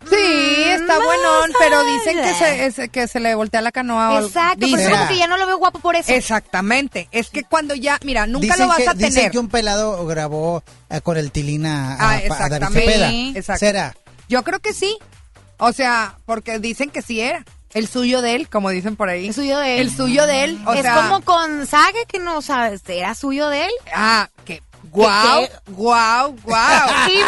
Sí, 0.09 0.63
está 0.67 0.99
Mm, 0.99 1.03
buenón, 1.03 1.51
más 1.51 1.57
pero 1.59 1.83
dicen 1.85 2.17
que 2.21 2.33
se, 2.33 2.65
es- 2.65 2.89
que 2.91 3.07
se 3.07 3.19
le 3.19 3.35
voltea 3.35 3.61
la 3.61 3.71
canoa. 3.71 4.19
Exacto, 4.21 4.57
pero 4.61 4.77
dicen. 4.77 4.91
es 4.91 4.97
como 4.97 5.07
que 5.09 5.17
ya 5.17 5.27
no 5.27 5.37
lo 5.37 5.45
veo 5.47 5.57
guapo 5.57 5.79
por 5.79 5.95
eso. 5.95 6.11
Exactamente. 6.11 7.07
Es 7.11 7.29
que 7.29 7.43
cuando 7.43 7.75
ya, 7.75 7.99
mira, 8.03 8.25
nunca 8.27 8.47
dicen 8.47 8.61
lo 8.61 8.67
vas 8.69 8.77
que, 8.77 8.89
a 8.89 8.93
dicen 8.93 9.13
tener. 9.13 9.31
que 9.31 9.39
un 9.39 9.47
pelado 9.49 10.05
grabó 10.05 10.63
eh, 10.89 11.01
con 11.01 11.17
el 11.17 11.31
Tilina 11.31 11.93
a, 11.93 11.95
Ah, 11.95 11.97
a- 11.99 12.07
a 12.07 12.09
David 12.09 12.25
exactamente. 12.31 12.79
Cepeda. 12.81 13.09
Exacto. 13.39 13.59
¿Será? 13.59 13.95
Yo 14.27 14.43
creo 14.43 14.59
que 14.59 14.73
sí. 14.73 14.97
O 15.57 15.71
sea, 15.73 16.17
porque 16.25 16.59
dicen 16.59 16.89
que 16.89 17.01
sí 17.01 17.21
era. 17.21 17.45
El 17.73 17.87
suyo 17.87 18.21
de 18.21 18.35
él, 18.35 18.49
como 18.49 18.69
dicen 18.69 18.95
por 18.97 19.07
ahí. 19.07 19.29
Es 19.29 19.35
suyo 19.35 19.57
de 19.59 19.75
él. 19.75 19.81
El 19.87 19.95
suyo 19.95 20.25
de 20.25 20.43
él. 20.43 20.59
O 20.65 20.73
es 20.73 20.81
sea, 20.81 20.95
como 20.95 21.21
con 21.21 21.65
Sage 21.67 22.05
que 22.07 22.19
no 22.19 22.41
sabes, 22.41 22.81
¿era 22.87 23.15
suyo 23.15 23.47
de 23.47 23.65
él? 23.65 23.71
Ah, 23.93 24.29
que 24.43 24.61
guau, 24.91 25.47
guau, 25.67 26.35
guau. 26.43 26.89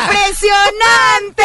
¡Impresionante! 0.94 1.44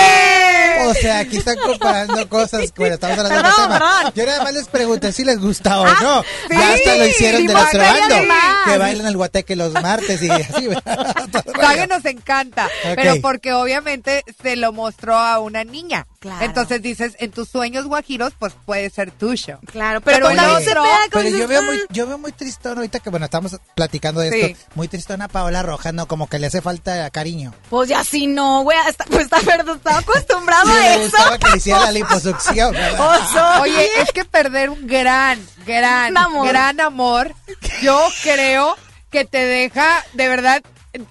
O 0.87 0.95
sea, 0.95 1.19
aquí 1.21 1.37
están 1.39 1.57
comparando 1.65 2.29
cosas. 2.29 2.73
Bueno, 2.77 2.95
estamos 2.95 3.19
hablando 3.19 3.37
de 3.37 3.43
Perdón, 3.43 3.53
otro 3.53 3.65
tema. 3.79 3.99
perdón. 3.99 4.13
Yo 4.15 4.27
nada 4.27 4.45
más 4.45 4.53
les 4.55 4.69
pregunté 4.69 5.13
si 5.13 5.25
les 5.25 5.39
gusta 5.41 5.81
o 5.81 5.87
Ah, 5.87 5.97
no. 6.01 6.23
sí, 6.23 6.29
ya 6.51 6.75
hasta 6.75 6.97
lo 6.97 7.07
hicieron 7.07 7.47
de 7.47 7.53
nuestro 7.53 7.81
bando. 7.81 8.17
Que 8.65 8.79
bailan 8.79 9.07
el 9.07 9.17
guateque 9.17 9.57
los 9.57 9.73
martes 9.75 10.23
y 10.23 10.31
así. 10.31 10.69
Rollo. 11.55 11.87
nos 11.89 12.05
encanta, 12.05 12.67
Ok. 12.67 12.95
pero 12.97 13.21
porque 13.21 13.53
obviamente 13.53 14.25
se 14.43 14.57
lo 14.57 14.73
mostró 14.73 15.17
a 15.17 15.39
una 15.41 15.65
niña. 15.65 16.07
Claro. 16.21 16.45
Entonces 16.45 16.83
dices, 16.83 17.15
en 17.21 17.31
tus 17.31 17.49
sueños 17.49 17.87
guajiros, 17.87 18.33
pues 18.39 18.53
puede 18.67 18.91
ser 18.91 19.11
tuyo. 19.13 19.59
Claro, 19.67 20.01
pero, 20.01 20.29
Pero 20.29 20.59
Cepeda, 20.59 20.83
¿cómo 21.13 21.25
Pero 21.25 21.37
yo 21.37 21.49
veo 21.49 21.63
muy, 21.63 21.81
yo 21.91 22.07
veo 22.07 22.19
muy 22.19 22.33
tristón 22.33 22.77
ahorita 22.79 23.01
que 23.01 23.11
bueno 23.11 23.27
estamos 23.27 23.57
platicando 23.75 24.21
de 24.21 24.31
Sí. 24.33 24.41
esto. 24.41 24.65
Muy 24.75 24.89
tristón 24.89 25.23
a 25.23 25.29
Paola 25.29 25.63
Rojas, 25.63 25.95
no, 25.95 26.07
como 26.09 26.29
que 26.29 26.38
le 26.40 26.49
hace 26.49 26.61
falta 26.61 27.09
cariño. 27.11 27.55
Pues 27.71 27.88
ya 27.88 28.03
sí 28.03 28.27
no, 28.27 28.62
güey, 28.62 28.77
está, 28.88 29.05
pues 29.05 29.25
está, 29.25 29.38
verdad, 29.40 29.77
estaba 29.77 29.99
acostumbrado 29.99 30.66
Sí, 30.66 30.77
a 30.77 30.94
eso. 30.97 31.03
gustaba 31.05 31.38
que 31.38 31.51
le 31.51 31.57
hiciera 31.59 31.81
la 31.81 31.92
liposucción. 31.92 32.73
¿verdad? 32.73 33.16
Oso. 33.23 33.62
Oye, 33.62 33.88
es 34.03 34.11
que 34.12 34.25
perder 34.25 34.71
un 34.71 34.87
gran, 34.88 35.38
gran, 35.64 36.11
Un 36.12 36.18
amor. 36.18 36.49
gran 36.49 36.81
amor, 36.81 37.35
yo 37.83 38.01
creo 38.25 38.77
que 39.11 39.25
te 39.25 39.38
deja 39.38 40.05
de 40.14 40.29
verdad 40.29 40.62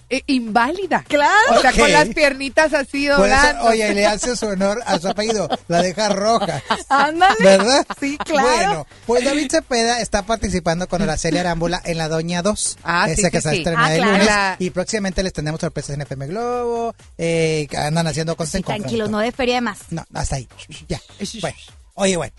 eh, 0.09 0.21
inválida. 0.27 1.03
Claro. 1.07 1.57
O 1.57 1.61
sea, 1.61 1.71
con 1.73 1.91
las 1.91 2.07
piernitas 2.09 2.73
así 2.73 3.07
eso, 3.07 3.17
doblando. 3.17 3.63
oye, 3.65 3.93
le 3.93 4.05
hace 4.05 4.35
su 4.35 4.47
honor 4.47 4.81
a 4.85 4.99
su 4.99 5.07
apellido, 5.07 5.47
la 5.67 5.81
deja 5.81 6.09
roja. 6.09 6.61
Ándale. 6.89 7.35
¿Verdad? 7.39 7.85
Sí, 7.99 8.17
claro. 8.25 8.45
Bueno, 8.47 8.87
pues 9.05 9.25
David 9.25 9.51
Cepeda 9.51 10.01
está 10.01 10.23
participando 10.23 10.87
con 10.87 11.01
Araceli 11.01 11.37
Arámbula 11.37 11.81
en 11.85 11.97
La 11.97 12.07
Doña 12.07 12.41
2. 12.41 12.77
Ah, 12.83 13.07
sí, 13.09 13.15
que 13.29 13.37
sí, 13.37 13.41
se 13.41 13.49
sí. 13.51 13.57
estrena 13.57 13.85
Ah, 13.85 13.91
el 13.93 13.97
claro. 13.97 14.11
lunes. 14.13 14.25
La- 14.27 14.55
Y 14.59 14.69
próximamente 14.69 15.23
les 15.23 15.33
tendremos 15.33 15.61
sorpresas 15.61 15.91
en 15.95 16.01
FM 16.01 16.27
Globo. 16.27 16.95
Eh, 17.17 17.67
que 17.69 17.77
andan 17.77 18.07
haciendo 18.07 18.35
cosas 18.35 18.51
Sí, 18.51 18.57
en 18.57 18.63
conjunto. 18.63 18.83
tranquilos, 18.83 19.09
no 19.09 19.19
de 19.19 19.31
feria 19.31 19.55
de 19.55 19.61
más. 19.61 19.79
No, 19.89 20.05
hasta 20.13 20.35
ahí. 20.37 20.47
Ya. 20.87 21.01
Bueno, 21.41 21.57
oye, 21.95 22.17
bueno. 22.17 22.33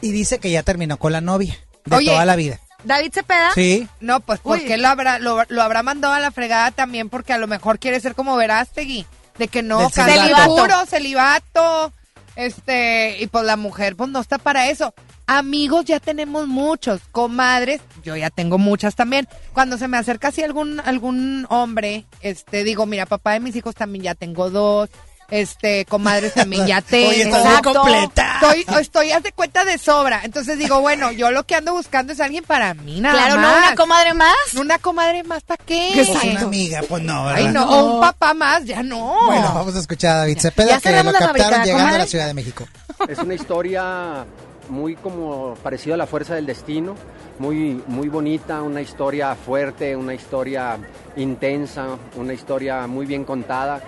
Y 0.00 0.12
dice 0.12 0.38
que 0.38 0.50
ya 0.50 0.62
terminó 0.62 0.96
con 0.98 1.12
la 1.12 1.20
novia 1.20 1.56
de 1.84 1.96
Oye. 1.96 2.10
toda 2.10 2.24
la 2.24 2.36
vida. 2.36 2.60
David 2.84 3.12
Cepeda. 3.12 3.52
Sí. 3.54 3.88
No, 4.00 4.20
pues 4.20 4.40
Uy. 4.44 4.58
porque 4.60 4.76
lo 4.76 4.88
habrá, 4.88 5.18
lo, 5.18 5.42
lo 5.48 5.62
habrá 5.62 5.82
mandado 5.82 6.14
a 6.14 6.20
la 6.20 6.30
fregada 6.30 6.70
también 6.70 7.08
porque 7.08 7.32
a 7.32 7.38
lo 7.38 7.46
mejor 7.46 7.78
quiere 7.78 8.00
ser 8.00 8.14
como 8.14 8.36
Verástegui, 8.36 9.06
de 9.38 9.48
que 9.48 9.62
no, 9.62 9.90
celibato. 9.90 10.56
puro, 10.56 10.86
celibato, 10.86 11.92
este, 12.36 13.16
y 13.20 13.26
pues 13.26 13.44
la 13.44 13.56
mujer 13.56 13.96
pues 13.96 14.10
no 14.10 14.20
está 14.20 14.38
para 14.38 14.68
eso. 14.70 14.94
Amigos 15.26 15.84
ya 15.84 16.00
tenemos 16.00 16.46
muchos, 16.46 17.02
comadres, 17.12 17.82
yo 18.02 18.16
ya 18.16 18.30
tengo 18.30 18.56
muchas 18.56 18.94
también. 18.94 19.28
Cuando 19.52 19.76
se 19.76 19.86
me 19.86 19.98
acerca 19.98 20.28
así 20.28 20.42
algún, 20.42 20.80
algún 20.80 21.46
hombre, 21.50 22.06
este, 22.20 22.64
digo, 22.64 22.86
mira, 22.86 23.04
papá 23.04 23.32
de 23.32 23.40
mis 23.40 23.54
hijos 23.54 23.74
también 23.74 24.04
ya 24.04 24.14
tengo 24.14 24.48
dos, 24.48 24.88
este, 25.30 25.84
comadres 25.84 26.34
también 26.34 26.66
ya 26.66 26.80
tengo. 26.82 27.10
Oye, 27.10 27.22
Exacto. 27.22 27.74
completa. 27.74 28.40
Estoy, 28.42 28.80
estoy, 28.80 29.12
haz 29.12 29.22
de 29.22 29.32
cuenta 29.32 29.64
de 29.64 29.78
sobra. 29.78 30.20
Entonces 30.24 30.58
digo, 30.58 30.80
bueno, 30.80 31.12
yo 31.12 31.30
lo 31.30 31.44
que 31.44 31.54
ando 31.54 31.74
buscando 31.74 32.12
es 32.12 32.20
alguien 32.20 32.44
para 32.44 32.74
mí, 32.74 33.00
nada 33.00 33.14
Claro, 33.14 33.36
más. 33.40 33.52
no 33.52 33.58
una 33.66 33.74
comadre 33.76 34.14
más. 34.14 34.36
Una 34.56 34.78
comadre 34.78 35.22
más, 35.24 35.42
¿para 35.42 35.62
qué? 35.64 35.92
Pues 35.94 36.08
una 36.08 36.40
amiga, 36.40 36.80
pues 36.88 37.02
no, 37.02 37.24
¿verdad? 37.26 37.38
Ay, 37.46 37.52
no, 37.52 37.64
o 37.68 37.94
un 37.96 38.00
papá 38.00 38.34
más, 38.34 38.64
ya 38.64 38.82
no. 38.82 39.16
Bueno, 39.26 39.52
vamos 39.54 39.74
a 39.76 39.80
escuchar 39.80 40.16
a 40.16 40.18
David 40.20 40.38
Cepeda 40.38 40.80
que 40.80 41.02
lo 41.02 41.12
captaron 41.12 41.62
llegando 41.64 41.94
a 41.94 41.98
la 41.98 42.06
Ciudad 42.06 42.26
de 42.26 42.34
México. 42.34 42.66
Es 43.08 43.18
una 43.18 43.34
historia 43.34 44.24
muy 44.68 44.96
como 44.96 45.54
parecida 45.62 45.94
a 45.94 45.96
la 45.96 46.06
fuerza 46.06 46.34
del 46.34 46.44
destino, 46.46 46.94
muy, 47.38 47.82
muy 47.86 48.08
bonita, 48.08 48.60
una 48.62 48.80
historia 48.82 49.34
fuerte, 49.34 49.94
una 49.96 50.12
historia 50.14 50.78
intensa, 51.16 51.86
una 52.16 52.32
historia 52.32 52.86
muy 52.86 53.06
bien 53.06 53.24
contada. 53.24 53.80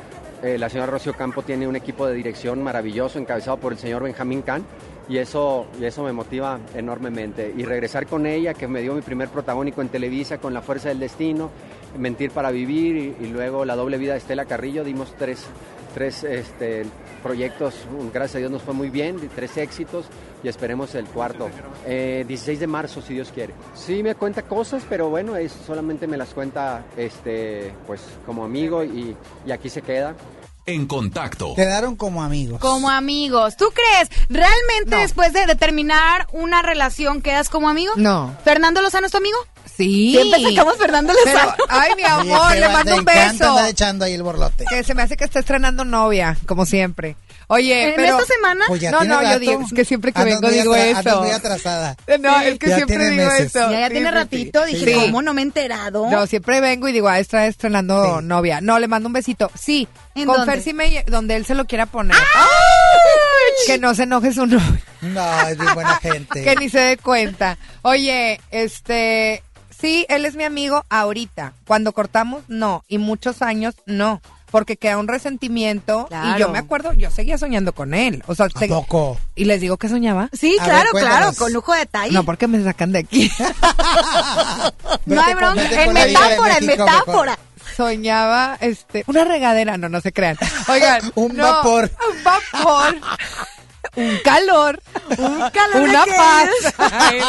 Eh, 0.42 0.57
la 0.57 0.70
señora 0.70 0.90
Rocío 0.90 1.12
Campo 1.12 1.42
tiene 1.42 1.68
un 1.68 1.76
equipo 1.76 2.07
de 2.07 2.14
dirección 2.14 2.62
maravilloso 2.62 3.18
encabezado 3.18 3.59
por 3.59 3.72
el 3.72 3.79
señor 3.79 4.03
Benjamín 4.03 4.40
Can 4.40 4.64
y 5.07 5.18
eso, 5.18 5.66
y 5.79 5.85
eso 5.85 6.03
me 6.03 6.12
motiva 6.12 6.59
enormemente. 6.74 7.53
Y 7.55 7.64
regresar 7.64 8.07
con 8.07 8.24
ella, 8.24 8.55
que 8.55 8.66
me 8.66 8.81
dio 8.81 8.94
mi 8.94 9.03
primer 9.03 9.29
protagónico 9.29 9.83
en 9.83 9.90
Televisa 9.90 10.38
con 10.38 10.55
La 10.55 10.62
Fuerza 10.62 10.88
del 10.88 10.98
Destino, 10.98 11.50
Mentir 11.98 12.31
para 12.31 12.50
Vivir 12.50 12.96
y, 12.96 13.24
y 13.24 13.29
luego 13.29 13.66
La 13.66 13.76
Doble 13.76 13.98
Vida 13.98 14.12
de 14.12 14.18
Estela 14.18 14.46
Carrillo, 14.46 14.83
dimos 14.83 15.12
tres, 15.18 15.46
tres 15.94 16.24
este, 16.24 16.87
proyectos, 17.22 17.74
gracias 18.12 18.37
a 18.37 18.38
Dios 18.38 18.50
nos 18.50 18.62
fue 18.62 18.74
muy 18.74 18.90
bien, 18.90 19.16
tres 19.35 19.57
éxitos 19.57 20.07
y 20.42 20.48
esperemos 20.48 20.94
el 20.94 21.05
cuarto. 21.07 21.48
Eh, 21.87 22.24
16 22.26 22.61
de 22.61 22.66
marzo, 22.66 23.03
si 23.03 23.14
Dios 23.14 23.31
quiere. 23.35 23.55
Sí 23.74 24.03
me 24.03 24.14
cuenta 24.14 24.42
cosas, 24.42 24.83
pero 24.88 25.09
bueno, 25.11 25.37
es, 25.37 25.53
solamente 25.66 26.07
me 26.07 26.16
las 26.16 26.31
cuenta 26.31 26.85
este, 26.96 27.72
pues, 27.87 28.00
como 28.26 28.44
amigo 28.44 28.83
y, 28.85 29.16
y 29.46 29.50
aquí 29.53 29.68
se 29.68 29.83
queda. 29.83 30.14
En 30.66 30.87
contacto. 30.87 31.55
Quedaron 31.57 31.96
como 31.96 32.22
amigos. 32.22 32.61
Como 32.61 32.90
amigos. 32.90 33.57
¿Tú 33.57 33.66
crees? 33.74 34.09
¿Realmente 34.29 34.90
No. 34.90 34.98
después 34.98 35.33
de, 35.33 35.46
de 35.46 35.55
terminar 35.57 36.26
una 36.33 36.62
relación 36.62 37.22
quedas 37.22 37.48
como 37.48 37.68
amigo? 37.68 37.92
No. 37.96 38.37
¿Fernando 38.44 38.81
Lozano 38.81 39.07
es 39.07 39.12
tu 39.12 39.18
amigo? 39.18 39.38
Sí. 39.77 40.13
Siempre 40.13 40.43
sacamos 40.43 40.77
Fernando 40.77 41.13
Pero, 41.25 41.35
Lozano. 41.39 41.55
ay, 41.69 41.91
mi 41.97 42.03
amor, 42.05 42.55
le 42.55 42.69
mando 42.69 42.97
un 42.97 43.05
beso. 43.05 43.49
andar 43.51 43.69
echando 43.69 44.05
ahí 44.05 44.13
el 44.15 44.23
borlote. 44.23 44.65
Que 44.69 44.85
se 44.85 44.95
me 44.95 45.03
hace 45.03 45.17
que 45.17 45.25
está 45.25 45.39
estrenando 45.41 45.85
novia, 45.85 46.37
como 46.47 46.67
siempre. 46.67 47.17
Oye, 47.47 47.89
¿En 47.91 47.97
pero... 47.97 48.19
esta 48.21 48.33
semana? 48.33 48.65
Pues 48.69 48.81
ya 48.81 48.91
No, 48.93 49.03
no, 49.05 49.23
yo 49.23 49.39
digo, 49.41 49.61
es 49.67 49.73
que 49.73 49.85
siempre 49.85 50.13
que 50.13 50.23
vengo 50.23 50.49
digo 50.51 50.75
eso. 50.77 51.21
muy 51.23 51.31
atrasada. 51.31 51.97
No, 52.21 52.41
es 52.43 52.59
que 52.61 52.69
Ya 52.69 52.77
siempre 52.77 52.97
tiene 52.99 53.11
digo 53.11 53.25
meses. 53.25 53.47
eso. 53.57 53.71
Ya, 53.73 53.81
ya 53.81 53.87
Sí, 53.89 53.93
tiene 53.95 54.11
ratito. 54.13 54.67
sí. 54.67 54.75
Dije, 54.77 54.95
Sí. 54.95 55.01
¿cómo 55.01 55.23
no 55.23 55.35
me 55.35 55.41
he 55.41 55.45
enterado? 55.45 56.09
No, 56.11 56.27
siempre 56.29 56.61
vengo 56.61 56.87
y 56.89 56.93
digo, 56.93 57.09
ah, 57.09 57.19
está 57.19 57.47
estrenando 57.47 58.19
Sí. 58.21 58.25
novia. 58.27 58.61
No, 58.61 58.79
le 58.79 58.87
mando 58.87 59.09
un 59.09 59.15
besito. 59.15 59.51
Sí, 59.59 59.89
¿En 60.15 60.27
con 60.27 60.37
dónde? 60.37 60.53
Fer 60.53 60.63
sí 60.63 60.73
me- 60.75 61.05
donde 61.09 61.35
él 61.37 61.45
se 61.45 61.55
lo 61.57 61.65
quiera 61.65 61.87
poner. 61.87 62.17
Que 63.67 63.79
no 63.79 63.95
se 63.95 64.05
enoje 64.05 64.33
su 64.33 64.47
novio. 64.47 64.79
No, 65.01 65.49
es 65.49 65.59
bien 65.59 65.75
buena 65.75 65.97
gente. 66.03 66.43
que 66.45 66.55
ni 66.57 66.69
se 66.69 66.79
dé 66.79 66.97
cuenta. 66.99 67.59
Oye, 67.83 68.41
este, 68.51 69.43
sí, 69.81 70.07
él 70.09 70.25
es 70.25 70.35
mi 70.37 70.45
amigo 70.45 70.85
ahorita. 70.90 71.53
Cuando 71.66 71.93
cortamos, 71.93 72.43
no. 72.49 72.85
Y 72.88 72.99
muchos 72.99 73.43
años, 73.43 73.75
no. 73.87 74.21
Porque 74.51 74.77
queda 74.77 74.99
un 74.99 75.07
resentimiento. 75.07 76.07
Claro. 76.09 76.37
Y 76.37 76.40
yo 76.40 76.49
me 76.49 76.59
acuerdo, 76.59 76.93
yo 76.93 77.09
seguía 77.12 77.38
soñando 77.38 77.73
con 77.73 77.95
él. 77.95 78.25
O 78.27 78.35
sea, 78.35 78.47
¿A 78.47 78.59
se- 78.59 78.66
poco? 78.66 79.16
y 79.37 79.45
les 79.45 79.61
digo 79.61 79.77
que 79.77 79.88
soñaba. 79.88 80.29
Sí, 80.33 80.57
A 80.61 80.64
claro, 80.64 80.90
claro, 80.90 81.33
con 81.38 81.53
lujo 81.53 81.73
de 81.73 81.79
detalle. 81.81 82.12
No, 82.12 82.25
porque 82.25 82.49
me 82.49 82.62
sacan 82.64 82.90
de 82.93 82.99
aquí. 83.01 83.31
No 85.07 85.21
hay 85.23 85.35
bronca. 85.35 85.85
En 85.85 85.93
metáfora, 85.93 86.59
en 86.59 86.66
metáfora. 86.66 87.38
Soñaba, 87.77 88.57
este, 88.61 89.05
una 89.07 89.25
regadera, 89.25 89.77
no, 89.79 89.88
no 89.88 90.01
se 90.01 90.12
crean. 90.12 90.37
Oigan, 90.69 91.12
Un 91.14 91.37
no, 91.37 91.45
vapor. 91.45 91.90
Un 92.11 92.25
vapor. 92.25 92.97
un 93.97 94.19
calor. 94.25 94.83
Un 95.16 95.51
calor 95.51 95.83
una 95.88 96.05
paz. 96.07 96.49
Ay, 96.79 97.21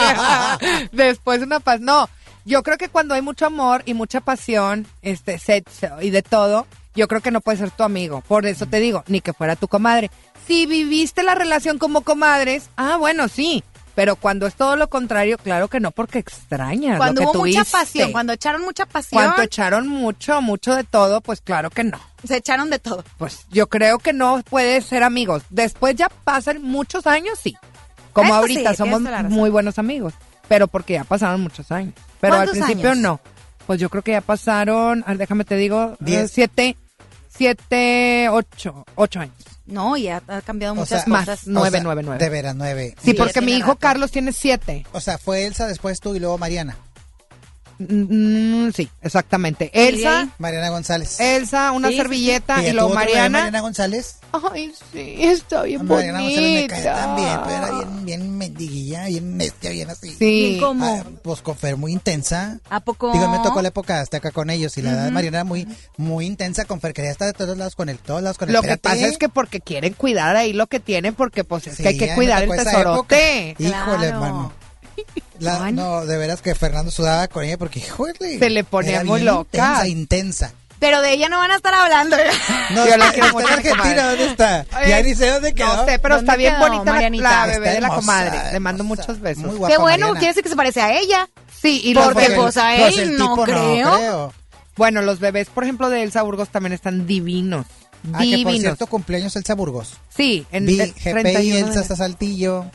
Después 0.92 1.42
una 1.42 1.60
paz. 1.60 1.80
No, 1.80 2.10
yo 2.46 2.64
creo 2.64 2.78
que 2.78 2.90
cuando 2.90 3.14
hay 3.14 3.22
mucho 3.22 3.46
amor 3.46 3.84
y 3.86 3.94
mucha 3.94 4.22
pasión, 4.22 4.88
este, 5.02 5.38
sexo 5.40 6.02
y 6.02 6.10
de 6.10 6.22
todo, 6.22 6.68
yo 6.96 7.08
creo 7.08 7.22
que 7.22 7.32
no 7.32 7.42
puede 7.42 7.58
ser 7.58 7.72
tu 7.72 7.84
amigo. 7.84 8.22
Por 8.28 8.46
eso 8.46 8.66
te 8.66 8.80
digo, 8.80 9.04
ni 9.08 9.22
que 9.22 9.34
fuera 9.34 9.56
tu 9.56 9.68
comadre. 9.68 10.12
Si 10.48 10.66
viviste 10.66 11.24
la 11.24 11.36
relación 11.36 11.78
como 11.78 12.02
comadres, 12.02 12.70
ah, 12.76 12.98
bueno, 12.98 13.28
sí. 13.28 13.64
Pero 13.96 14.16
cuando 14.16 14.48
es 14.48 14.56
todo 14.56 14.78
lo 14.78 14.90
contrario, 14.90 15.38
claro 15.38 15.68
que 15.68 15.82
no, 15.82 15.92
porque 15.92 16.20
extrañas 16.20 16.98
Cuando 16.98 17.22
lo 17.22 17.32
que 17.32 17.38
hubo 17.38 17.46
mucha 17.46 17.66
pasión, 17.66 18.12
cuando 18.14 18.32
echaron 18.34 18.62
mucha 18.62 18.86
pasión, 18.86 19.22
Cuando 19.22 19.42
echaron 19.42 19.88
mucho, 19.88 20.42
mucho 20.42 20.76
de 20.76 20.86
todo, 20.86 21.20
pues 21.22 21.42
claro 21.42 21.70
que 21.70 21.84
no. 21.84 22.00
se 22.26 22.38
echaron 22.38 22.70
de 22.70 22.80
todo. 22.80 23.04
Pues 23.18 23.46
yo 23.52 23.68
creo 23.68 24.00
que 24.00 24.14
no 24.14 24.42
puede 24.50 24.82
ser 24.82 25.04
amigos. 25.04 25.44
Después 25.50 25.96
ya 25.96 26.10
pasan 26.24 26.62
muchos 26.62 27.06
años, 27.06 27.38
sí. 27.42 27.56
Como 28.14 28.30
Eso 28.30 28.36
ahorita 28.36 28.74
somos 28.76 29.02
muy 29.30 29.50
buenos 29.50 29.78
amigos, 29.78 30.14
pero 30.52 30.68
porque 30.68 30.94
ya 30.96 31.06
pasaron 31.06 31.40
muchos 31.40 31.72
años. 31.72 31.94
Pero 32.20 32.34
al 32.34 32.40
¿Cuántos 32.48 32.58
principio 32.58 32.92
años? 32.92 33.02
no. 33.02 33.20
Pues 33.66 33.80
yo 33.80 33.90
creo 33.90 34.04
que 34.04 34.12
ya 34.12 34.20
pasaron, 34.20 35.02
a 35.06 35.12
ver, 35.12 35.20
déjame 35.20 35.46
te 35.46 35.56
digo, 35.56 35.96
Diez. 36.02 36.24
eh, 36.26 36.28
siete, 36.28 36.78
siete, 37.30 38.28
ocho, 38.30 38.86
ocho 38.96 39.22
años. 39.22 39.36
No, 39.66 39.96
ya 39.96 40.22
ha 40.28 40.42
cambiado 40.42 40.74
O 40.74 40.76
muchas 40.76 41.04
sea, 41.04 41.08
más. 41.14 41.26
cosas. 41.26 41.48
Nueve, 41.48 41.70
O 41.70 41.72
sea, 41.72 41.84
nueve, 41.84 42.04
nueve. 42.04 42.22
De 42.22 42.30
veras, 42.30 42.54
nueve. 42.56 42.96
Sí, 43.02 43.12
Sí, 43.12 43.14
porque 43.14 43.40
mi 43.40 43.54
hijo 43.54 43.70
rato. 43.70 43.80
Carlos 43.80 44.12
tiene 44.12 44.34
siete. 44.34 44.86
O 44.92 45.00
sea, 45.00 45.18
fue 45.18 45.46
Elsa, 45.46 45.68
después 45.68 46.02
tú 46.02 46.14
y 46.16 46.20
luego 46.20 46.38
Mariana. 46.38 46.76
Mm, 47.90 48.72
sí, 48.72 48.90
exactamente. 49.02 49.70
Elsa, 49.74 50.30
Mariana 50.38 50.70
González. 50.70 51.20
Elsa, 51.20 51.72
una 51.72 51.88
Sí, 51.90 51.94
sí, 51.94 51.98
sí. 51.98 52.02
servilleta 52.04 52.56
Que 52.56 52.70
y 52.70 52.74
luego 52.74 52.90
tuvo 52.90 52.96
Mariana. 52.96 53.30
Mariana 53.40 53.62
González. 53.62 54.18
Ay, 54.54 54.74
sí, 54.94 55.16
está 55.20 55.64
bien 55.64 55.86
Mariana 55.86 56.22
González 56.22 56.62
me 56.62 56.68
cae 56.68 56.84
tan 56.84 57.16
bien, 57.18 57.40
pero 57.44 57.56
era 57.58 57.72
bien, 57.72 58.06
bien 58.06 58.38
mendiguilla, 58.38 59.06
bien 59.06 59.38
bestia, 59.38 59.72
bien 59.72 59.90
así. 59.90 60.16
Sí. 60.18 60.58
¿Cómo? 60.62 60.86
Ah, 60.86 61.04
pues 61.22 61.42
con 61.42 61.58
Fer 61.58 61.76
muy 61.76 61.92
intensa. 61.92 62.60
¿A 62.70 62.80
poco? 62.80 63.12
Digo, 63.12 63.28
me 63.30 63.40
tocó 63.40 63.62
la 63.62 63.68
época 63.70 64.00
hasta 64.00 64.18
acá 64.18 64.32
con 64.32 64.50
ellos 64.50 64.78
y 64.78 64.82
la 64.82 64.92
edad 64.92 65.06
de 65.06 65.12
Mariana 65.12 65.38
era 65.40 65.44
muy, 65.44 65.68
muy 65.98 66.26
intensa 66.26 66.66
con 66.66 66.80
Fer, 66.80 66.94
quería 66.94 67.12
estar 67.12 67.28
de 67.28 67.34
todos 67.34 67.58
lados 67.58 67.76
con 67.76 67.90
él, 67.90 67.98
todos 68.00 68.22
lados 68.22 68.38
con 68.38 68.48
él. 68.50 68.54
Lo 68.54 68.62
que 68.62 68.78
pasa 68.78 69.06
es 69.08 69.18
que 69.18 69.28
porque 69.30 69.60
quieren 69.60 69.94
cuidar 69.94 70.36
ahí 70.38 70.54
lo 70.54 70.68
que 70.68 70.80
tienen, 70.80 71.14
porque 71.14 71.44
pues 71.44 71.68
es 71.68 71.76
Sí, 71.76 71.84
que 71.84 71.90
hay 71.90 71.98
que 71.98 72.14
cuidar 72.16 72.44
el 72.44 72.50
tesorote. 72.52 73.50
época. 73.52 73.64
Híjole, 73.64 73.98
Claro. 73.98 74.04
hermano. 74.04 74.54
La- 75.40 75.72
no, 75.72 76.06
de 76.06 76.18
veras 76.18 76.42
que 76.42 76.54
Fernando 76.56 76.92
sudaba 76.92 77.28
con 77.28 77.44
ella 77.44 77.58
porque, 77.58 77.80
híjole. 77.80 78.38
Se 78.40 78.50
le 78.50 78.64
ponía 78.64 79.04
muy 79.04 79.22
loca. 79.22 79.58
Intensa, 79.58 79.88
intensa. 79.88 80.54
Pero 80.80 81.02
de 81.02 81.14
ella 81.14 81.30
no 81.30 81.38
van 81.38 81.52
a 81.52 81.56
estar 81.58 81.74
hablando. 81.74 82.16
No, 82.72 82.88
Yo 82.88 82.96
la 82.98 83.12
quiero 83.12 83.28
está 83.40 83.42
en 83.54 83.60
Argentina. 83.60 84.08
¿dónde 84.10 84.26
está? 84.28 84.66
Ya 84.88 85.02
ni 85.04 85.14
sé 85.14 85.28
dónde 85.30 85.54
quedó. 85.54 85.76
No 85.76 85.86
sé, 85.86 86.00
pero 86.00 86.16
¿Dónde 86.16 86.32
está 86.32 86.38
bien 86.38 86.54
quedó, 86.56 86.62
bonita 86.68 86.86
la, 86.86 86.92
Marianita? 86.94 87.24
la 87.24 87.30
Está 87.46 87.60
bebé 87.60 87.70
de 87.76 87.82
la 87.82 87.88
hermosa, 87.88 87.96
comadre. 88.02 88.52
Le 88.54 88.60
mando 88.60 88.84
hermosa. 88.84 89.02
muchos 89.04 89.20
besos. 89.22 89.44
Muy 89.44 89.56
guapa 89.58 89.74
Qué 89.76 89.82
bueno, 89.82 89.98
Mariana. 90.08 90.20
quiere 90.20 90.28
decir 90.32 90.44
que 90.44 90.50
se 90.50 90.56
parece 90.56 90.82
a 90.82 90.98
ella. 90.98 91.30
Sí, 91.62 91.82
y 91.84 91.94
los 91.94 92.06
Porque, 92.06 92.22
bebés. 92.30 92.38
pues, 92.40 92.58
a 92.58 92.72
Pues 92.78 92.98
él 92.98 93.10
el 93.12 93.18
no 93.18 93.34
tipo 93.34 93.44
creo. 93.44 94.34
Bueno, 94.78 95.02
los 95.02 95.20
bebés, 95.20 95.50
por 95.50 95.64
ejemplo, 95.64 95.90
de 95.90 96.02
Elsa 96.02 96.22
Burgos 96.24 96.50
también 96.50 96.74
están 96.74 97.06
divinos. 97.06 97.66
Ah, 97.68 97.74
que 98.04 98.12
por 98.14 98.22
Divinos. 98.22 98.62
cierto, 98.62 98.88
cumpleaños 98.88 99.36
Elsa 99.36 99.54
Burgos. 99.54 99.94
Sí, 100.16 100.48
en 100.52 100.66
Vi 100.66 100.78
GPI 100.78 101.12
31 101.12 101.68
Elsa 101.68 101.82
hasta 101.82 101.96
Saltillo. 101.98 102.66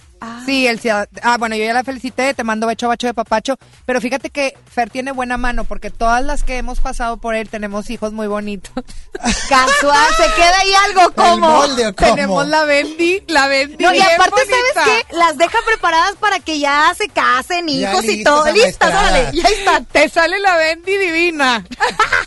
Sí, 0.45 0.67
el 0.67 0.81
Ah, 1.23 1.37
bueno, 1.39 1.57
yo 1.57 1.65
ya 1.65 1.73
la 1.75 1.85
felicité, 1.85 2.33
te 2.35 2.45
mando 2.45 2.67
becho 2.67 2.89
bacho 2.89 3.07
de 3.07 3.15
papacho, 3.15 3.57
pero 3.85 4.01
fíjate 4.01 4.31
que 4.31 4.57
Fer 4.73 4.91
tiene 4.91 5.13
buena 5.13 5.37
mano 5.37 5.65
porque 5.65 5.91
todas 5.91 6.25
las 6.25 6.43
que 6.45 6.57
hemos 6.59 6.81
pasado 6.81 7.17
por 7.17 7.35
él 7.35 7.49
tenemos 7.49 7.91
hijos 7.91 8.13
muy 8.13 8.27
bonitos. 8.27 8.73
Casual, 9.49 10.15
se 10.17 10.35
queda 10.35 10.59
ahí 10.59 10.73
algo 10.87 11.13
como. 11.13 11.65
tenemos 11.97 12.47
la 12.47 12.65
Bendy, 12.65 13.25
la 13.29 13.49
Bendy. 13.49 13.83
No, 13.83 13.93
y 13.93 14.01
aparte, 14.01 14.31
bonita. 14.31 14.57
¿sabes 14.75 15.05
qué? 15.09 15.17
Las 15.17 15.37
deja 15.37 15.59
preparadas 15.67 16.15
para 16.17 16.41
que 16.41 16.59
ya 16.59 16.95
se 16.97 17.09
casen, 17.09 17.69
Ya 17.69 17.91
hijos 17.91 18.05
y 18.05 18.23
todo. 18.23 18.51
Listas, 18.53 18.89
órale, 18.91 19.31
ya 19.33 19.49
está. 19.49 19.81
Te 19.81 20.09
sale 20.09 20.39
la 20.39 20.57
Bendy 20.57 20.97
divina. 20.97 21.65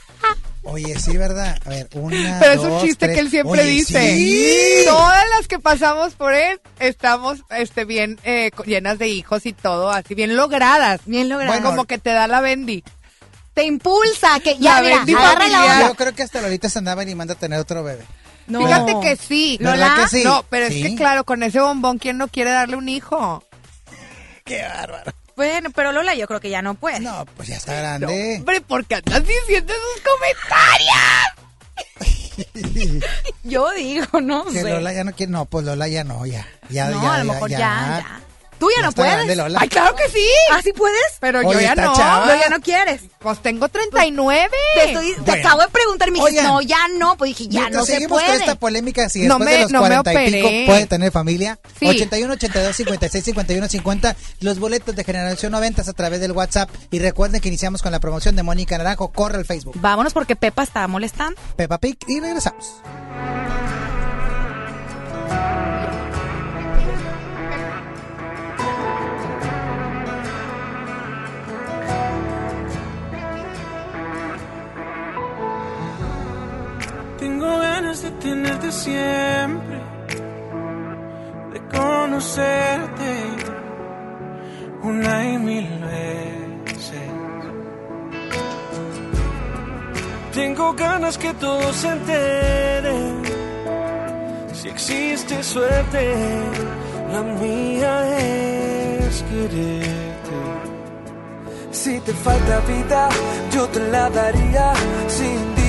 Oye, 0.71 0.97
sí, 0.99 1.17
¿verdad? 1.17 1.57
A 1.65 1.69
ver, 1.69 1.87
una, 1.93 2.37
Pero 2.39 2.53
es 2.53 2.59
un 2.59 2.69
dos, 2.69 2.83
chiste 2.83 3.05
tres. 3.07 3.15
que 3.15 3.19
él 3.21 3.29
siempre 3.29 3.61
Oye, 3.61 3.69
dice. 3.71 4.15
sí. 4.15 4.83
Todas 4.85 5.23
las 5.37 5.47
que 5.47 5.59
pasamos 5.59 6.13
por 6.13 6.33
él 6.33 6.59
estamos 6.79 7.39
este 7.49 7.85
bien 7.85 8.19
eh, 8.23 8.51
llenas 8.65 8.99
de 8.99 9.07
hijos 9.07 9.45
y 9.45 9.53
todo, 9.53 9.89
así 9.89 10.13
bien 10.15 10.35
logradas. 10.35 11.01
Bien 11.05 11.27
logrado. 11.29 11.51
Bueno, 11.53 11.69
como 11.69 11.85
que 11.85 11.97
te 11.97 12.11
da 12.11 12.27
la 12.27 12.41
Bendy. 12.41 12.83
te 13.53 13.63
impulsa, 13.63 14.39
que 14.41 14.57
ya, 14.57 14.75
La 14.75 14.81
mira, 14.81 14.95
Bendy 14.97 15.13
agarra 15.13 15.33
la 15.33 15.39
familiar. 15.57 15.75
onda. 15.77 15.87
Yo 15.89 15.95
creo 15.95 16.13
que 16.15 16.23
hasta 16.23 16.41
Lolita 16.41 16.69
se 16.69 16.79
andaba 16.79 17.01
animando 17.01 17.33
a 17.33 17.37
tener 17.37 17.59
otro 17.59 17.83
bebé. 17.83 18.03
No. 18.47 18.59
Fíjate 18.65 18.95
que 19.01 19.15
sí. 19.15 19.57
¿Verdad 19.61 19.95
que 19.95 20.07
sí? 20.07 20.23
No, 20.23 20.43
pero 20.49 20.67
Sí. 20.69 20.81
es 20.83 20.89
que 20.89 20.95
claro, 20.95 21.23
con 21.23 21.43
ese 21.43 21.59
bombón, 21.59 21.97
¿quién 21.99 22.17
no 22.17 22.27
quiere 22.27 22.51
darle 22.51 22.75
un 22.77 22.89
hijo? 22.89 23.43
Qué 24.45 24.61
bárbaro. 24.63 25.11
Bueno, 25.39 25.69
pero 25.73 25.93
Lola 25.93 26.15
yo 26.15 26.27
creo 26.27 26.41
que 26.41 26.49
ya 26.49 26.61
no 26.61 26.73
puede. 26.75 26.99
No, 26.99 27.25
pues 27.37 27.47
ya 27.47 27.55
está 27.55 27.73
grande. 27.73 28.35
Hombre, 28.39 28.59
¿por 28.59 28.85
qué 28.85 28.95
andas 28.95 29.23
diciendo 29.25 29.71
esos 29.71 30.03
comentarios? 30.03 30.99
Yo 33.45 33.71
digo, 33.71 34.19
no 34.19 34.43
que 34.43 34.61
sé. 34.61 34.69
Lola 34.69 34.91
ya 34.91 35.05
no 35.05 35.13
quiere. 35.13 35.31
No, 35.31 35.45
pues 35.45 35.63
Lola 35.63 35.87
ya 35.87 36.03
no, 36.03 36.25
ya. 36.25 36.45
ya 36.69 36.89
no, 36.89 37.01
ya, 37.01 37.13
a 37.13 37.23
lo 37.23 37.31
mejor 37.31 37.49
ya, 37.51 37.57
ya. 37.57 37.99
ya. 37.99 38.21
Tú 38.59 38.69
ya, 38.69 38.81
Ya 38.81 38.87
no 38.87 38.91
puedes. 38.91 39.13
grande, 39.13 39.35
Lola. 39.35 39.59
Ay, 39.61 39.69
claro 39.69 39.95
que 39.95 40.09
sí. 40.09 40.25
¿Ah, 40.51 40.59
sí 40.63 40.73
puedes? 40.73 40.99
Pero 41.19 41.41
yo 41.41 41.59
ya 41.59 41.75
no. 41.75 41.95
chava. 41.95 42.25
No, 42.25 42.35
ya 42.39 42.49
no 42.49 42.59
quieres. 42.61 43.01
Pues 43.19 43.41
tengo 43.41 43.67
39. 43.69 44.49
Te, 44.75 44.83
estoy, 44.91 45.13
te 45.13 45.21
Bueno. 45.21 45.47
acabo 45.47 45.61
de 45.61 45.67
preguntar 45.69 46.07
y 46.07 46.11
me 46.11 46.19
dijiste, 46.19 46.43
no, 46.43 46.61
ya 46.61 46.87
no. 46.97 47.15
Pues 47.17 47.37
dije, 47.37 47.49
ya 47.49 47.69
no 47.69 47.85
se 47.85 47.93
seguimos 47.93 48.19
puede. 48.21 48.27
con 48.33 48.41
esta 48.41 48.55
polémica, 48.55 49.09
si 49.09 49.19
No 49.23 49.35
después 49.39 49.45
me- 49.45 49.51
de 49.55 49.61
los 49.63 49.71
no 49.71 49.81
me 49.81 49.87
40 49.87 50.13
y 50.23 50.31
pico 50.31 50.47
puede 50.71 50.87
tener 50.87 51.11
familia, 51.11 51.57
Sí. 51.79 51.87
81, 51.87 52.33
82, 52.33 52.75
56, 52.75 53.23
51, 53.23 53.67
50, 53.69 54.15
los 54.41 54.59
boletos 54.59 54.95
de 54.95 55.03
Generación 55.03 55.51
90 55.51 55.81
a 55.81 55.93
través 55.93 56.19
del 56.19 56.31
WhatsApp. 56.33 56.69
Y 56.91 56.99
recuerden 56.99 57.41
que 57.41 57.47
iniciamos 57.47 57.81
con 57.81 57.91
la 57.91 57.99
promoción 57.99 58.35
de 58.35 58.43
Mónica 58.43 58.77
Naranjo. 58.77 59.09
Corre 59.11 59.37
al 59.37 59.45
Facebook. 59.45 59.75
Vámonos 59.79 60.13
porque 60.13 60.35
Pepa 60.35 60.63
está 60.63 60.87
molestando. 60.87 61.39
Peppa 61.55 61.77
Pig 61.77 61.97
y 62.07 62.19
regresamos. 62.19 62.75
Tengo 77.19 77.59
ganas 77.59 78.01
de 78.01 78.11
tenerte 78.11 78.71
siempre, 78.71 79.77
de 81.51 81.59
conocerte 81.77 83.11
una 84.81 85.29
y 85.29 85.37
mil 85.37 85.67
veces. 85.79 87.09
Tengo 90.33 90.73
ganas 90.73 91.17
que 91.17 91.33
todos 91.33 91.75
se 91.75 91.89
enteren. 91.89 93.21
Si 94.53 94.69
existe 94.69 95.43
suerte, 95.43 96.15
la 97.11 97.21
mía 97.21 98.17
es 98.17 99.23
quererte. 99.23 100.37
Si 101.71 101.99
te 101.99 102.13
falta 102.13 102.59
vida, 102.61 103.09
yo 103.51 103.67
te 103.67 103.79
la 103.91 104.09
daría. 104.09 104.73
Si 105.07 105.25
un 105.25 105.58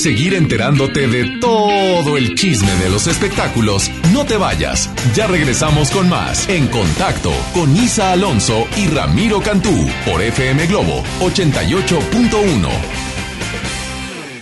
Seguir 0.00 0.34
enterándote 0.34 1.06
de 1.06 1.38
todo 1.38 2.16
el 2.16 2.34
chisme 2.34 2.74
de 2.76 2.88
los 2.88 3.06
espectáculos, 3.06 3.90
no 4.12 4.24
te 4.24 4.36
vayas. 4.36 4.90
Ya 5.14 5.26
regresamos 5.26 5.90
con 5.90 6.08
más 6.08 6.48
En 6.48 6.66
Contacto 6.68 7.32
con 7.54 7.76
Isa 7.76 8.12
Alonso 8.12 8.66
y 8.76 8.86
Ramiro 8.86 9.40
Cantú 9.40 9.74
por 10.06 10.22
FM 10.22 10.66
Globo 10.66 11.02
88.1. 11.20 13.00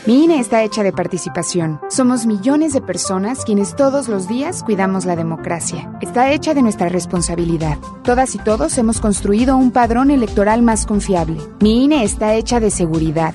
Mi 0.07 0.25
INE 0.25 0.38
está 0.38 0.62
hecha 0.62 0.83
de 0.83 0.92
participación. 0.92 1.81
Somos 1.90 2.25
millones 2.25 2.73
de 2.73 2.81
personas 2.81 3.44
quienes 3.44 3.77
todos 3.77 4.09
los 4.09 4.27
días 4.27 4.62
cuidamos 4.62 5.05
la 5.05 5.16
democracia. 5.16 5.92
Está 6.01 6.33
hecha 6.33 6.55
de 6.55 6.62
nuestra 6.62 6.88
responsabilidad. 6.88 7.77
Todas 8.05 8.35
y 8.35 8.38
todos 8.38 8.79
hemos 8.79 9.01
construido 9.01 9.59
un 9.59 9.71
padrón 9.71 10.11
electoral 10.11 10.62
más 10.62 10.87
confiable. 10.87 11.42
Mi 11.61 11.85
INE 11.85 12.05
está 12.05 12.37
hecha 12.37 12.59
de 12.59 12.71
seguridad. 12.71 13.35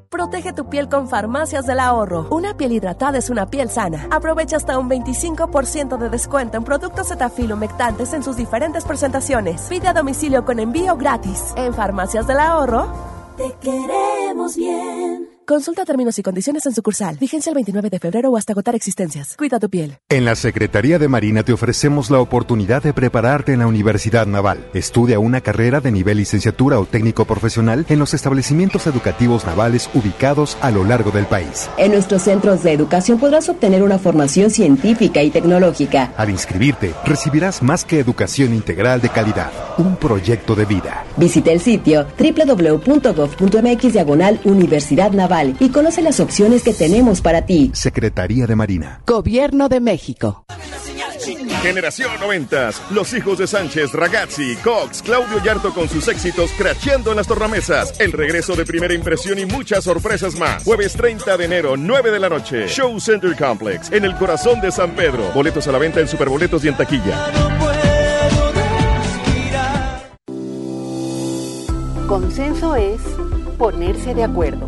Protege 0.11 0.51
tu 0.51 0.65
piel 0.65 0.89
con 0.89 1.07
Farmacias 1.07 1.65
del 1.65 1.79
Ahorro. 1.79 2.27
Una 2.31 2.53
piel 2.57 2.73
hidratada 2.73 3.17
es 3.17 3.29
una 3.29 3.45
piel 3.45 3.69
sana. 3.69 4.09
Aprovecha 4.11 4.57
hasta 4.57 4.77
un 4.77 4.89
25% 4.89 5.97
de 5.97 6.09
descuento 6.09 6.57
en 6.57 6.65
productos 6.65 7.07
Cetaphil 7.07 7.53
humectantes 7.53 8.11
en 8.11 8.21
sus 8.21 8.35
diferentes 8.35 8.83
presentaciones. 8.83 9.61
Pide 9.69 9.87
a 9.87 9.93
domicilio 9.93 10.43
con 10.43 10.59
envío 10.59 10.97
gratis. 10.97 11.53
En 11.55 11.73
Farmacias 11.73 12.27
del 12.27 12.41
Ahorro. 12.41 12.87
Te 13.37 13.55
queremos 13.61 14.57
bien. 14.57 15.30
Consulta 15.45 15.85
términos 15.85 16.17
y 16.19 16.23
condiciones 16.23 16.65
en 16.67 16.73
sucursal. 16.73 17.17
Vigencia 17.17 17.49
el 17.49 17.55
29 17.55 17.89
de 17.89 17.99
febrero 17.99 18.29
o 18.29 18.37
hasta 18.37 18.53
agotar 18.53 18.75
existencias. 18.75 19.35
Cuida 19.35 19.59
tu 19.59 19.69
piel. 19.69 19.97
En 20.07 20.23
la 20.23 20.35
Secretaría 20.35 20.99
de 20.99 21.07
Marina 21.07 21.43
te 21.43 21.51
ofrecemos 21.51 22.11
la 22.11 22.19
oportunidad 22.19 22.83
de 22.83 22.93
prepararte 22.93 23.53
en 23.53 23.59
la 23.59 23.67
Universidad 23.67 24.27
Naval. 24.27 24.69
Estudia 24.73 25.19
una 25.19 25.41
carrera 25.41 25.81
de 25.81 25.91
nivel 25.91 26.17
licenciatura 26.17 26.79
o 26.79 26.85
técnico 26.85 27.25
profesional 27.25 27.85
en 27.89 27.99
los 27.99 28.13
establecimientos 28.13 28.85
educativos 28.85 29.45
navales 29.45 29.89
ubicados 29.93 30.57
a 30.61 30.69
lo 30.69 30.83
largo 30.83 31.11
del 31.11 31.25
país. 31.25 31.69
En 31.77 31.91
nuestros 31.91 32.21
centros 32.21 32.63
de 32.63 32.73
educación 32.73 33.19
podrás 33.19 33.49
obtener 33.49 33.81
una 33.83 33.97
formación 33.97 34.51
científica 34.51 35.23
y 35.23 35.31
tecnológica. 35.31 36.13
Al 36.17 36.29
inscribirte, 36.29 36.93
recibirás 37.03 37.63
más 37.63 37.83
que 37.83 37.99
educación 37.99 38.53
integral 38.53 39.01
de 39.01 39.09
calidad, 39.09 39.51
un 39.77 39.95
proyecto 39.95 40.55
de 40.55 40.65
vida. 40.65 41.03
Visita 41.17 41.51
el 41.51 41.59
sitio 41.59 42.05
www.gov.mx 42.17 43.93
diagonal 43.93 44.39
Universidad 44.43 45.11
Naval 45.11 45.30
y 45.59 45.69
conoce 45.69 46.01
las 46.01 46.19
opciones 46.19 46.61
que 46.61 46.73
tenemos 46.73 47.21
para 47.21 47.45
ti. 47.45 47.71
Secretaría 47.73 48.47
de 48.47 48.55
Marina. 48.55 49.01
Gobierno 49.07 49.69
de 49.69 49.79
México. 49.79 50.45
Generación 51.61 52.19
noventas, 52.19 52.81
los 52.89 53.13
hijos 53.13 53.37
de 53.37 53.47
Sánchez, 53.47 53.93
Ragazzi, 53.93 54.55
Cox, 54.57 55.01
Claudio 55.01 55.41
Yarto 55.41 55.73
con 55.73 55.87
sus 55.87 56.07
éxitos 56.07 56.51
cracheando 56.57 57.11
en 57.11 57.17
las 57.17 57.27
tornamesas, 57.27 57.97
el 57.99 58.11
regreso 58.11 58.55
de 58.55 58.65
primera 58.65 58.93
impresión 58.93 59.39
y 59.39 59.45
muchas 59.45 59.83
sorpresas 59.83 60.35
más. 60.37 60.63
Jueves 60.63 60.93
30 60.93 61.37
de 61.37 61.45
enero, 61.45 61.77
9 61.77 62.11
de 62.11 62.19
la 62.19 62.27
noche, 62.27 62.67
Show 62.67 62.99
Center 62.99 63.35
Complex, 63.37 63.91
en 63.91 64.03
el 64.03 64.15
corazón 64.15 64.59
de 64.59 64.71
San 64.71 64.91
Pedro. 64.91 65.31
Boletos 65.33 65.67
a 65.67 65.71
la 65.71 65.77
venta 65.77 66.01
en 66.01 66.07
Superboletos 66.07 66.65
y 66.65 66.67
en 66.67 66.75
taquilla. 66.75 67.31
Consenso 72.07 72.75
es 72.75 72.99
ponerse 73.57 74.13
de 74.13 74.23
acuerdo. 74.23 74.67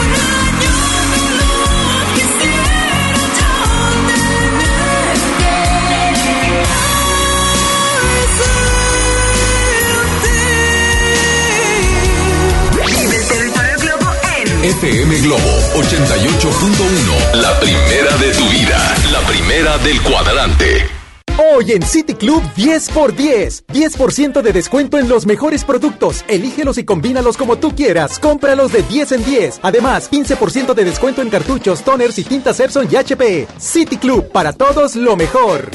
FM 14.63 15.21
Globo 15.21 15.41
88.1. 15.73 17.41
La 17.41 17.59
primera 17.59 18.15
de 18.17 18.31
tu 18.31 18.47
vida. 18.47 18.95
La 19.11 19.19
primera 19.21 19.79
del 19.79 19.99
cuadrante. 20.03 20.85
Hoy 21.55 21.71
en 21.71 21.81
City 21.81 22.13
Club 22.13 22.43
10 22.55 22.89
por 22.91 23.15
10. 23.15 23.65
10% 23.65 24.43
de 24.43 24.53
descuento 24.53 24.99
en 24.99 25.09
los 25.09 25.25
mejores 25.25 25.63
productos. 25.63 26.23
Elígelos 26.27 26.77
y 26.77 26.83
combínalos 26.83 27.37
como 27.37 27.55
tú 27.55 27.75
quieras. 27.75 28.19
Cómpralos 28.19 28.71
de 28.71 28.83
10 28.83 29.13
en 29.13 29.25
10. 29.25 29.61
Además, 29.63 30.11
15% 30.11 30.75
de 30.75 30.85
descuento 30.85 31.23
en 31.23 31.31
cartuchos, 31.31 31.81
toners 31.81 32.19
y 32.19 32.23
tintas 32.23 32.59
Epson 32.59 32.87
y 32.91 32.97
HP. 32.97 33.47
City 33.57 33.97
Club, 33.97 34.31
para 34.31 34.53
todos 34.53 34.95
lo 34.95 35.15
mejor. 35.15 35.71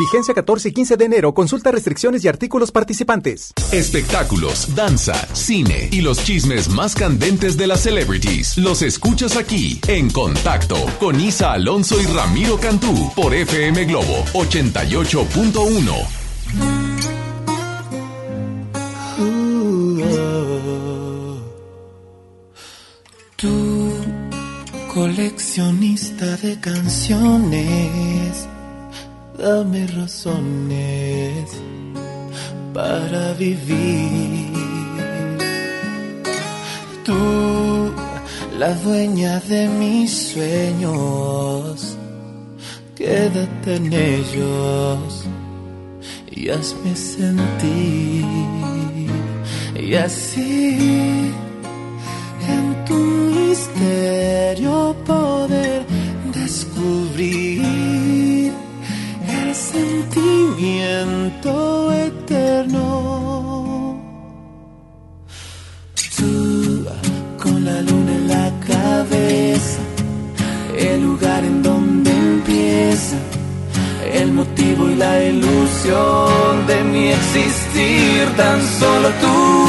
Vigencia 0.00 0.32
14 0.32 0.70
y 0.70 0.72
15 0.72 0.96
de 0.96 1.04
enero. 1.04 1.34
Consulta 1.34 1.70
restricciones 1.70 2.24
y 2.24 2.28
artículos 2.28 2.72
participantes. 2.72 3.52
Espectáculos, 3.70 4.74
danza, 4.74 5.12
cine 5.34 5.90
y 5.92 6.00
los 6.00 6.24
chismes 6.24 6.70
más 6.70 6.94
candentes 6.94 7.58
de 7.58 7.66
las 7.66 7.80
celebrities. 7.82 8.56
Los 8.56 8.80
escuchas 8.80 9.36
aquí 9.36 9.78
en 9.88 10.08
Contacto 10.08 10.76
con 10.98 11.20
Isa 11.20 11.52
Alonso 11.52 12.00
y 12.00 12.06
Ramiro 12.06 12.58
Cantú 12.58 13.12
por 13.14 13.34
FM 13.34 13.84
Globo 13.84 14.24
88.1. 14.32 16.20
Tú, 23.36 23.92
coleccionista 24.94 26.38
de 26.38 26.58
canciones, 26.58 28.48
dame 29.40 29.86
razones 29.86 31.50
para 32.74 33.32
vivir. 33.32 34.50
Tú, 37.04 37.92
la 38.58 38.74
dueña 38.74 39.40
de 39.40 39.68
mis 39.68 40.32
sueños, 40.32 41.96
quédate 42.94 43.76
en 43.76 43.92
ellos 43.92 45.24
y 46.30 46.50
hazme 46.50 46.94
sentir. 46.94 48.26
Y 49.74 49.94
así 49.94 51.32
en 52.54 52.84
tu 52.84 52.94
misterio 52.94 54.94
poder 55.06 55.86
sentimiento 60.10 61.92
eterno. 61.92 62.84
Tú 66.16 66.86
con 67.42 67.64
la 67.64 67.80
luna 67.82 68.12
en 68.12 68.28
la 68.28 68.52
cabeza, 68.66 69.78
el 70.76 71.02
lugar 71.02 71.44
en 71.44 71.62
donde 71.62 72.10
empieza, 72.10 73.16
el 74.12 74.32
motivo 74.32 74.90
y 74.90 74.96
la 74.96 75.24
ilusión 75.24 76.66
de 76.66 76.84
mi 76.84 77.08
existir, 77.08 78.28
tan 78.36 78.60
solo 78.78 79.08
tú. 79.20 79.66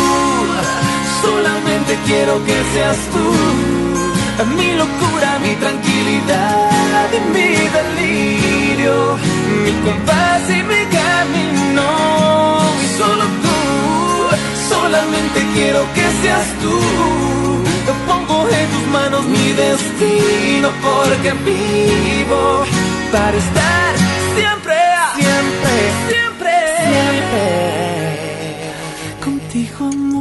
Solamente 1.22 1.98
quiero 2.06 2.44
que 2.46 2.58
seas 2.74 2.98
tú, 3.14 4.56
mi 4.58 4.74
locura, 4.74 5.40
mi 5.40 5.56
tranquilidad 5.56 6.71
y 7.18 7.20
mi 7.34 7.52
delirio, 7.78 9.18
mi 9.64 9.72
compás 9.86 10.44
y 10.50 10.64
mi 10.64 10.82
camino. 10.98 11.88
Y 12.84 12.88
solo 12.98 13.26
tú, 13.44 13.58
solamente 14.70 15.38
quiero 15.54 15.82
que 15.94 16.06
seas 16.22 16.48
tú. 16.62 16.80
Pongo 18.08 18.48
en 18.50 18.70
tus 18.70 18.88
manos 18.88 19.26
mi 19.26 19.52
destino 19.54 20.70
porque 20.82 21.32
vivo 21.46 22.64
para 23.12 23.38
estar 23.38 23.96
siempre, 24.36 24.76
siempre, 25.16 25.74
siempre, 26.10 26.54
siempre 26.88 27.42
contigo, 29.24 29.86
amor. 29.88 30.21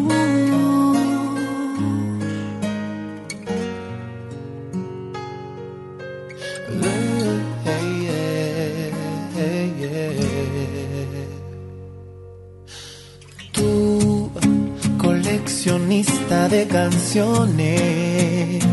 Canciones, 16.71 18.65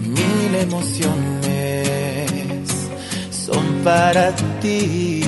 mil 0.00 0.54
emociones 0.60 1.08
son 3.30 3.64
para 3.84 4.34
ti. 4.60 5.22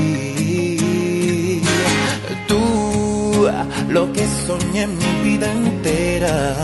Tú, 2.48 3.48
lo 3.88 4.12
que 4.12 4.26
soñé 4.46 4.86
mi 4.86 5.22
vida 5.24 5.50
entera, 5.52 6.56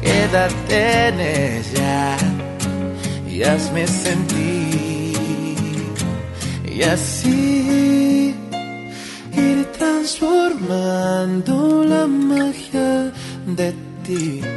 quédate 0.00 1.08
en 1.08 1.20
ella 1.20 2.16
y 3.30 3.42
hazme 3.42 3.86
sentir. 3.86 4.64
Y 6.74 6.82
así 6.82 8.34
ir 9.36 9.66
transformando 9.78 11.84
la 11.84 12.06
magia 12.06 12.53
ti 14.04 14.53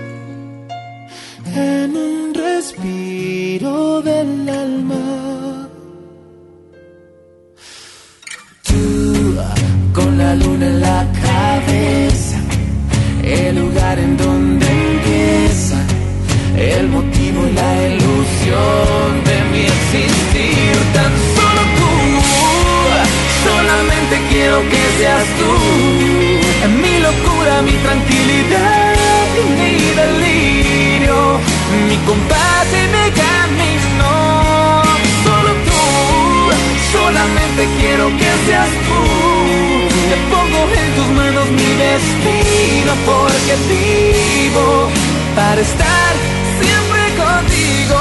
para 45.49 45.61
estar 45.61 46.13
siempre 46.61 47.01
contigo. 47.23 47.99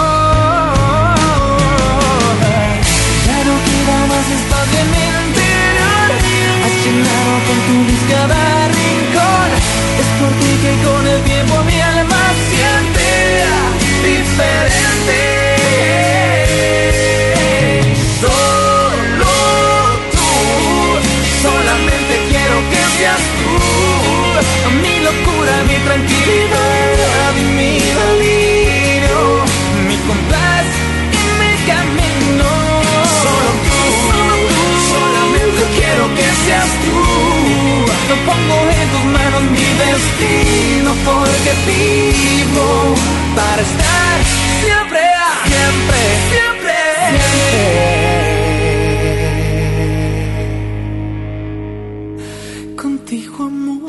Ya 3.26 3.38
no 3.48 3.54
queda 3.66 3.98
más 4.10 4.26
espacio 4.38 4.78
en 4.82 4.88
mi 4.94 5.04
interior. 5.22 6.08
Has 6.64 6.76
llenado 6.82 7.34
con 7.46 7.58
tu 7.66 7.76
cada 8.12 8.42
rincón. 8.78 9.48
Es 10.02 10.08
por 10.18 10.32
ti 10.40 10.52
que 10.62 10.72
destino 40.18 40.94
porque 41.04 41.52
vivo 41.66 42.94
para 43.34 43.62
estar 43.62 44.24
siempre, 44.60 45.00
siempre, 45.46 45.98
siempre, 46.30 46.76
contigo, 52.76 53.44
amor. 53.44 53.86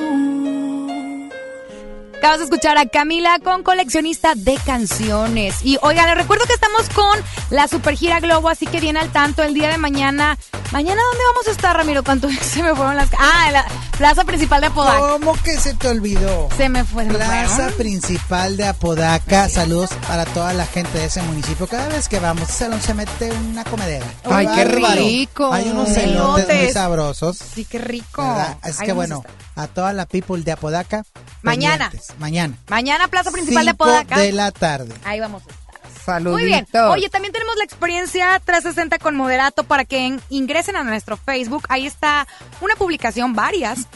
Acabas 2.17 2.39
de 2.39 2.45
escuchar 2.45 2.77
a 2.77 2.85
Camila 2.87 3.39
con 3.43 3.63
coleccionista 3.63 4.33
de 4.35 4.57
canciones. 4.65 5.63
Y 5.63 5.77
oigan, 5.81 6.07
les 6.07 6.17
recuerdo 6.17 6.45
que 6.45 6.53
estamos 6.53 6.89
con 6.89 7.19
la 7.51 7.67
Super 7.67 7.95
Gira 7.95 8.19
Globo, 8.19 8.49
así 8.49 8.65
que 8.65 8.81
viene 8.81 8.99
al 8.99 9.11
tanto 9.11 9.43
el 9.43 9.53
día 9.53 9.69
de 9.69 9.77
mañana. 9.77 10.37
¿Mañana 10.71 11.01
dónde 11.01 11.23
vamos 11.33 11.47
a 11.47 11.51
estar, 11.51 11.77
Ramiro? 11.77 12.03
¿Cuánto 12.03 12.27
se 12.41 12.61
me 12.61 12.75
fueron 12.75 12.95
las... 12.95 13.09
Ah, 13.17 13.45
en 13.47 13.53
la 13.53 13.65
plaza 13.97 14.25
principal 14.25 14.61
de 14.61 14.67
Apodaca. 14.67 14.99
¿Cómo 14.99 15.33
que 15.41 15.57
se 15.57 15.73
te 15.73 15.87
olvidó? 15.87 16.49
Se 16.57 16.67
me 16.69 16.83
fue. 16.83 17.05
se 17.05 17.13
Plaza 17.13 17.69
principal 17.77 18.57
de 18.57 18.67
Apodaca. 18.67 19.47
Saludos 19.49 19.89
para 20.07 20.25
toda 20.25 20.53
la 20.53 20.65
gente 20.65 20.97
de 20.97 21.05
ese 21.05 21.21
municipio. 21.21 21.67
Cada 21.67 21.87
vez 21.87 22.09
que 22.09 22.19
vamos, 22.19 22.49
ese 22.49 22.65
salón 22.65 22.81
se 22.81 22.93
mete 22.93 23.31
una 23.31 23.63
comedera. 23.63 24.05
Ay, 24.25 24.47
qué 24.55 24.65
rico. 24.65 25.51
Hay 25.53 25.69
unos 25.69 25.89
celotes 25.89 26.45
muy 26.47 26.55
Elotes. 26.55 26.73
sabrosos. 26.73 27.37
Sí, 27.37 27.65
qué 27.65 27.79
rico. 27.79 28.21
Ahí 28.61 28.73
que 28.85 28.91
bueno, 28.91 29.23
a 29.55 29.67
toda 29.67 29.93
la 29.93 30.05
people 30.05 30.41
de 30.43 30.51
Apodaca. 30.51 31.03
Mañana. 31.41 31.91
Mañana. 32.19 32.55
Mañana, 32.67 33.07
plaza 33.07 33.31
principal 33.31 33.65
de 33.65 33.71
Apodaca. 33.71 34.19
de 34.19 34.31
la 34.33 34.51
tarde. 34.51 34.93
Ahí 35.05 35.19
vamos. 35.19 35.43
Saluditos. 36.07 36.31
Muy 36.41 36.45
bien. 36.45 36.65
Oye, 36.89 37.09
también 37.09 37.33
tenemos 37.33 37.55
la 37.57 37.63
experiencia 37.65 38.41
360 38.43 38.97
con 38.97 39.15
Moderato 39.15 39.63
para 39.65 39.83
que 39.85 40.05
en- 40.07 40.21
ingresen 40.29 40.75
a 40.77 40.83
nuestro 40.83 41.17
Facebook. 41.17 41.63
Ahí 41.69 41.85
está 41.85 42.25
una 42.61 42.75
publicación, 42.75 43.33
varias. 43.33 43.87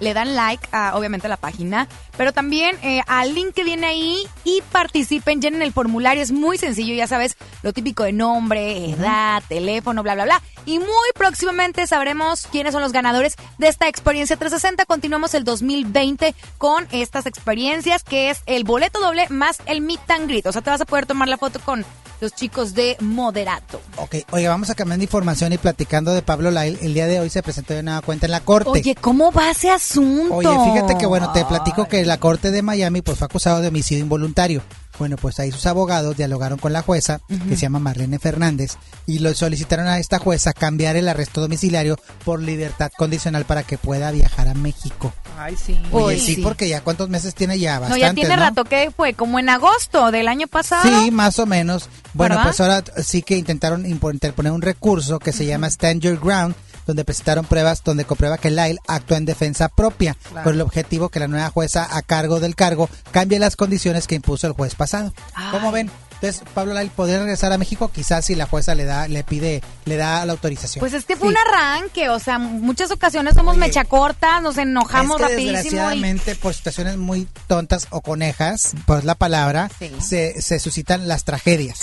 Le 0.00 0.14
dan 0.14 0.34
like 0.34 0.66
a, 0.72 0.96
obviamente, 0.96 1.26
a 1.26 1.30
la 1.30 1.36
página, 1.36 1.86
pero 2.16 2.32
también 2.32 2.76
eh, 2.82 3.02
al 3.06 3.34
link 3.34 3.54
que 3.54 3.64
viene 3.64 3.86
ahí 3.86 4.26
y 4.44 4.62
participen, 4.72 5.40
llenen 5.40 5.62
el 5.62 5.72
formulario. 5.72 6.22
Es 6.22 6.32
muy 6.32 6.58
sencillo, 6.58 6.94
ya 6.94 7.06
sabes, 7.06 7.36
lo 7.62 7.72
típico 7.72 8.02
de 8.02 8.12
nombre, 8.12 8.90
edad, 8.90 9.42
teléfono, 9.48 10.02
bla, 10.02 10.14
bla, 10.14 10.24
bla. 10.24 10.42
Y 10.66 10.78
muy 10.78 10.88
próximamente 11.14 11.86
sabremos 11.86 12.46
quiénes 12.46 12.72
son 12.72 12.82
los 12.82 12.92
ganadores 12.92 13.36
de 13.58 13.68
esta 13.68 13.88
experiencia 13.88 14.36
360. 14.36 14.84
Continuamos 14.86 15.34
el 15.34 15.44
2020 15.44 16.34
con 16.58 16.86
estas 16.90 17.26
experiencias, 17.26 18.02
que 18.04 18.30
es 18.30 18.42
el 18.46 18.64
boleto 18.64 19.00
doble 19.00 19.26
más 19.28 19.58
el 19.66 19.80
meet 19.80 20.10
and 20.10 20.28
greet. 20.28 20.46
O 20.46 20.52
sea, 20.52 20.62
te 20.62 20.70
vas 20.70 20.80
a 20.80 20.86
poder 20.86 21.06
tomar 21.06 21.28
la 21.28 21.38
foto 21.38 21.60
con 21.60 21.84
los 22.20 22.34
chicos 22.34 22.74
de 22.74 22.96
Moderato. 23.00 23.80
Ok, 23.96 24.16
oye, 24.30 24.48
vamos 24.48 24.70
a 24.70 24.74
cambiar 24.74 24.98
de 24.98 25.04
información 25.04 25.52
y 25.52 25.58
platicando 25.58 26.12
de 26.12 26.22
Pablo 26.22 26.50
Lail. 26.50 26.78
El 26.82 26.94
día 26.94 27.06
de 27.06 27.20
hoy 27.20 27.30
se 27.30 27.42
presentó 27.42 27.74
de 27.74 27.82
nueva 27.82 28.02
cuenta 28.02 28.26
en 28.26 28.32
la 28.32 28.40
corte. 28.40 28.70
Oye, 28.70 28.94
¿cómo 28.94 29.32
va 29.32 29.50
ese 29.50 29.70
asunto? 29.70 30.34
Oye, 30.34 30.48
fíjate 30.48 30.98
que 30.98 31.06
bueno, 31.06 31.32
te 31.32 31.44
platico 31.44 31.86
que 31.86 32.04
la 32.04 32.18
corte 32.18 32.50
de 32.50 32.62
Miami 32.62 33.02
pues 33.02 33.18
fue 33.18 33.26
acusado 33.26 33.60
de 33.60 33.68
homicidio 33.68 34.02
involuntario. 34.02 34.62
Bueno, 35.00 35.16
pues 35.16 35.40
ahí 35.40 35.50
sus 35.50 35.64
abogados 35.64 36.14
dialogaron 36.14 36.58
con 36.58 36.74
la 36.74 36.82
jueza, 36.82 37.22
que 37.48 37.56
se 37.56 37.62
llama 37.62 37.78
Marlene 37.78 38.18
Fernández, 38.18 38.76
y 39.06 39.20
lo 39.20 39.32
solicitaron 39.32 39.86
a 39.86 39.98
esta 39.98 40.18
jueza 40.18 40.52
cambiar 40.52 40.94
el 40.96 41.08
arresto 41.08 41.40
domiciliario 41.40 41.98
por 42.22 42.42
libertad 42.42 42.92
condicional 42.94 43.46
para 43.46 43.62
que 43.62 43.78
pueda 43.78 44.10
viajar 44.10 44.46
a 44.48 44.52
México. 44.52 45.10
Ay, 45.38 45.56
sí. 45.56 45.80
Oye, 45.90 46.18
sí, 46.18 46.34
sí. 46.34 46.42
porque 46.42 46.68
ya 46.68 46.82
cuántos 46.82 47.08
meses 47.08 47.34
tiene 47.34 47.58
ya, 47.58 47.76
No, 47.76 47.80
bastante, 47.80 48.00
ya 48.02 48.12
tiene 48.12 48.36
rato 48.36 48.64
que 48.64 48.90
fue, 48.94 49.14
como 49.14 49.38
en 49.38 49.48
agosto 49.48 50.10
del 50.10 50.28
año 50.28 50.48
pasado. 50.48 50.82
Sí, 50.82 51.10
más 51.10 51.38
o 51.38 51.46
menos. 51.46 51.88
Bueno, 52.12 52.34
¿Verdad? 52.34 52.50
pues 52.50 52.60
ahora 52.60 52.84
sí 53.02 53.22
que 53.22 53.38
intentaron 53.38 53.86
interponer 53.86 54.52
un 54.52 54.60
recurso 54.60 55.18
que 55.18 55.32
se 55.32 55.46
llama 55.46 55.68
Stand 55.68 56.02
Your 56.02 56.20
Ground, 56.20 56.54
donde 56.90 57.04
presentaron 57.04 57.44
pruebas 57.44 57.82
donde 57.84 58.04
comprueba 58.04 58.38
que 58.38 58.50
Lyle 58.50 58.78
actúa 58.86 59.16
en 59.16 59.24
defensa 59.24 59.68
propia, 59.68 60.16
Claro. 60.30 60.44
con 60.44 60.54
el 60.54 60.60
objetivo 60.60 61.08
que 61.08 61.20
la 61.20 61.28
nueva 61.28 61.48
jueza 61.50 61.86
a 61.96 62.02
cargo 62.02 62.40
del 62.40 62.54
cargo 62.56 62.88
cambie 63.12 63.38
las 63.38 63.56
condiciones 63.56 64.06
que 64.06 64.16
impuso 64.16 64.46
el 64.46 64.52
juez 64.52 64.74
pasado. 64.74 65.12
¿Cómo 65.50 65.72
ven? 65.72 65.90
Entonces, 66.22 66.42
Pablo 66.52 66.74
Lyle 66.74 66.90
podría 66.94 67.18
regresar 67.20 67.50
a 67.50 67.56
México, 67.56 67.90
quizás 67.90 68.26
si 68.26 68.34
la 68.34 68.44
jueza 68.44 68.74
le 68.74 68.84
da, 68.84 69.08
le 69.08 69.24
pide, 69.24 69.62
le 69.86 69.96
da 69.96 70.22
la 70.26 70.32
autorización. 70.32 70.80
Pues 70.80 70.92
es 70.92 71.06
que 71.06 71.16
fue 71.16 71.28
un 71.28 71.36
arranque, 71.38 72.10
o 72.10 72.18
sea, 72.18 72.38
muchas 72.38 72.90
ocasiones 72.90 73.32
somos 73.34 73.56
mecha 73.56 73.84
corta, 73.84 74.38
nos 74.42 74.58
enojamos 74.58 75.18
es 75.18 75.26
que 75.26 75.32
rapidísimo. 75.32 75.50
y- 75.52 75.62
desgraciadamente 75.62 76.34
por 76.34 76.52
situaciones 76.52 76.98
muy 76.98 77.26
tontas 77.46 77.86
o 77.88 78.02
conejas, 78.02 78.74
pues 78.84 79.04
la 79.04 79.14
palabra, 79.14 79.70
se, 80.02 80.42
se 80.42 80.58
suscitan 80.58 81.08
las 81.08 81.24
tragedias. 81.24 81.78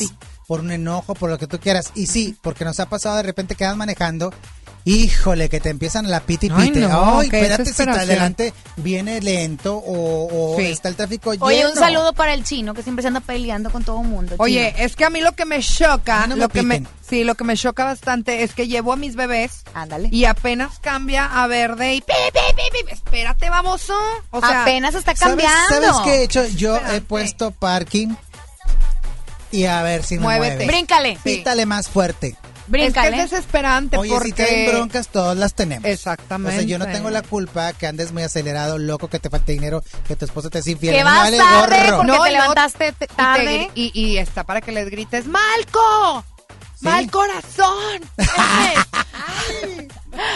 Por 0.48 0.60
un 0.62 0.72
enojo, 0.72 1.16
por 1.16 1.30
lo 1.32 1.40
que 1.40 1.48
tú 1.48 1.60
quieras. 1.60 1.92
Y 1.96 2.06
sí, 2.06 2.38
porque 2.44 2.64
nos 2.64 2.80
ha 2.80 2.88
pasado 2.88 3.18
de 3.18 3.24
repente 3.24 3.56
que 3.56 3.66
vas 3.66 3.76
manejando, 3.76 4.32
híjole, 4.90 5.50
que 5.50 5.60
te 5.60 5.70
empiezan 5.70 6.10
la 6.10 6.22
piti 6.22 6.50
Ay, 6.54 6.68
pite. 6.70 6.80
no, 6.88 7.20
Ay, 7.20 7.30
qué 7.30 7.38
espérate 7.40 7.64
si 7.66 7.70
desesperación. 7.72 8.10
adelante 8.10 8.54
viene 8.78 9.20
lento 9.22 9.76
o, 9.76 10.54
o 10.54 10.58
Sí. 10.58 10.66
está 10.68 10.88
el 10.90 10.96
tráfico 10.96 11.34
lleno. 11.34 11.46
Oye, 11.46 11.66
un 11.68 11.76
saludo 11.76 12.14
para 12.14 12.34
el 12.34 12.44
chino 12.44 12.74
que 12.74 12.84
siempre 12.84 13.02
se 13.04 13.10
anda 13.10 13.20
peleando 13.20 13.70
con 13.70 13.84
todo 13.84 14.02
el 14.02 14.08
mundo. 14.08 14.36
Oye, 14.40 14.74
es 14.78 14.96
que 14.96 15.04
a 15.06 15.10
mí 15.10 15.20
lo 15.22 15.34
que 15.34 15.46
me 15.46 15.62
choca, 15.62 16.26
no 16.28 16.36
me 16.36 16.42
lo 16.42 16.50
que 16.50 16.64
me, 16.64 16.84
sí, 17.08 17.24
lo 17.26 17.36
que 17.36 17.44
me 17.44 17.58
choca 17.58 17.84
bastante 17.84 18.44
es 18.44 18.54
que 18.54 18.68
llevo 18.68 18.94
a 18.94 18.96
mis 18.96 19.16
bebés 19.16 19.64
Ándale. 19.74 20.08
y 20.12 20.26
apenas 20.26 20.80
cambia 20.80 21.26
a 21.26 21.48
verde 21.48 21.94
y 21.96 22.02
pi, 22.02 22.14
pi, 22.34 22.40
pi, 22.56 22.86
pi, 22.88 22.94
espérate, 22.94 23.50
baboso. 23.50 23.94
O 24.32 24.40
sea, 24.40 24.62
Apenas 24.62 24.96
está 24.96 25.16
¿Sabes, 25.16 25.44
cambiando. 25.44 25.88
¿Sabes 25.94 26.02
qué 26.06 26.16
he 26.20 26.24
hecho? 26.24 26.46
Yo 26.56 26.78
he 26.94 27.02
puesto 27.02 27.52
parking 27.52 28.16
y 29.52 29.66
a 29.66 29.82
ver 29.82 30.04
si 30.04 30.16
me 30.16 30.22
Muévete. 30.24 30.56
mueve. 30.56 30.68
Bríncale. 30.68 31.18
Pítale 31.24 31.66
más 31.66 31.88
fuerte. 31.88 32.36
Bríncale. 32.68 33.08
Es 33.10 33.14
que 33.16 33.22
es 33.24 33.32
desesperante 33.32 33.98
Oye, 33.98 34.12
porque 34.12 34.28
si 34.28 34.34
traen 34.34 34.72
broncas, 34.72 35.08
todas 35.08 35.38
las 35.38 35.54
tenemos. 35.54 35.86
Exactamente. 35.90 36.56
O 36.56 36.60
sea, 36.60 36.68
yo 36.68 36.78
no 36.78 36.86
tengo 36.88 37.10
la 37.10 37.22
culpa 37.22 37.72
que 37.74 37.88
andes 37.88 38.12
muy 38.12 38.24
acelerado, 38.24 38.78
loco, 38.78 39.08
que 39.08 39.20
te 39.20 39.30
falte 39.30 39.54
dinero, 39.54 39.84
que 40.08 40.16
tu 40.16 40.26
esposo 40.26 40.50
te 40.50 40.60
es 40.60 40.68
infiel. 40.68 40.96
Que 40.96 41.04
vas 41.04 41.20
vale 41.20 41.38
tarde 41.38 41.78
gorro. 41.86 41.98
porque 41.98 42.12
No, 42.12 42.24
te 42.24 42.32
levantaste 42.32 42.92
te- 42.92 43.06
y 43.06 43.08
te 43.08 43.16
tarde. 43.16 43.72
Y, 43.74 43.92
y 44.00 44.18
está 44.18 44.44
para 44.44 44.62
que 44.62 44.72
les 44.72 44.90
grites, 44.90 45.26
¡Malco! 45.28 46.26
¡Mal 46.82 47.10
corazón! 47.10 48.02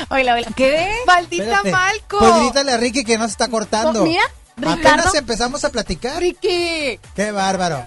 Oye, 0.09 0.31
oye, 0.31 0.45
¿qué? 0.55 0.93
¡Maldita 1.07 1.43
Espérate. 1.43 1.71
Malco! 1.71 2.19
Pues 2.19 2.35
grítale 2.39 2.71
a 2.73 2.77
Ricky 2.77 3.03
que 3.03 3.17
no 3.17 3.25
se 3.25 3.31
está 3.31 3.47
cortando. 3.47 3.93
No, 3.93 4.05
mira, 4.05 4.21
Apenas 4.63 5.13
empezamos 5.15 5.63
a 5.65 5.69
platicar. 5.71 6.19
¡Ricky! 6.19 6.99
¡Qué 7.15 7.31
bárbaro! 7.31 7.85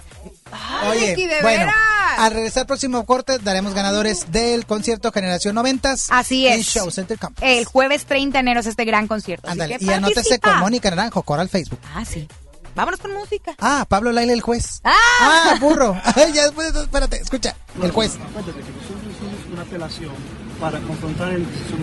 Oye, 0.89 1.11
Ricky, 1.15 1.27
de 1.27 1.41
bueno, 1.41 1.59
veras. 1.65 1.75
Al 2.17 2.31
regresar 2.31 2.61
al 2.61 2.67
próximo 2.67 3.05
corte 3.05 3.37
daremos 3.39 3.73
ganadores 3.73 4.31
del 4.31 4.65
concierto 4.65 5.11
Generación 5.11 5.55
90 5.55 5.95
Así 6.09 6.47
en 6.47 6.59
es. 6.59 6.65
Show 6.67 6.89
Center 6.91 7.17
Camp. 7.17 7.37
El 7.41 7.65
jueves 7.65 8.05
30 8.05 8.37
de 8.37 8.39
enero 8.39 8.59
es 8.59 8.65
este 8.67 8.85
gran 8.85 9.07
concierto. 9.07 9.49
Ándale, 9.49 9.77
y 9.79 9.89
anótese 9.89 10.39
con 10.39 10.57
Mónica 10.59 10.89
Naranjo, 10.89 11.23
Coral 11.23 11.49
Facebook. 11.49 11.79
Ah, 11.93 12.03
sí. 12.05 12.27
Vámonos 12.75 12.99
con 12.99 13.13
música. 13.13 13.55
Ah, 13.59 13.85
Pablo 13.87 14.11
Laila 14.11 14.33
el 14.33 14.41
juez. 14.41 14.81
¡Ah! 14.83 14.93
Ah, 15.21 15.55
burro. 15.61 15.95
Ay, 16.15 16.33
ya 16.33 16.43
después, 16.43 16.73
de- 16.73 16.81
espérate, 16.81 17.21
escucha, 17.21 17.55
el 17.81 17.91
juez. 17.91 18.15
Acuérdate 18.15 18.59
que 18.59 18.71
nosotros 18.71 19.01
hicimos 19.15 19.53
una 19.53 19.61
apelación 19.61 20.11
para 20.59 20.79
confrontar 20.79 21.31
el 21.31 21.45
decisión 21.49 21.79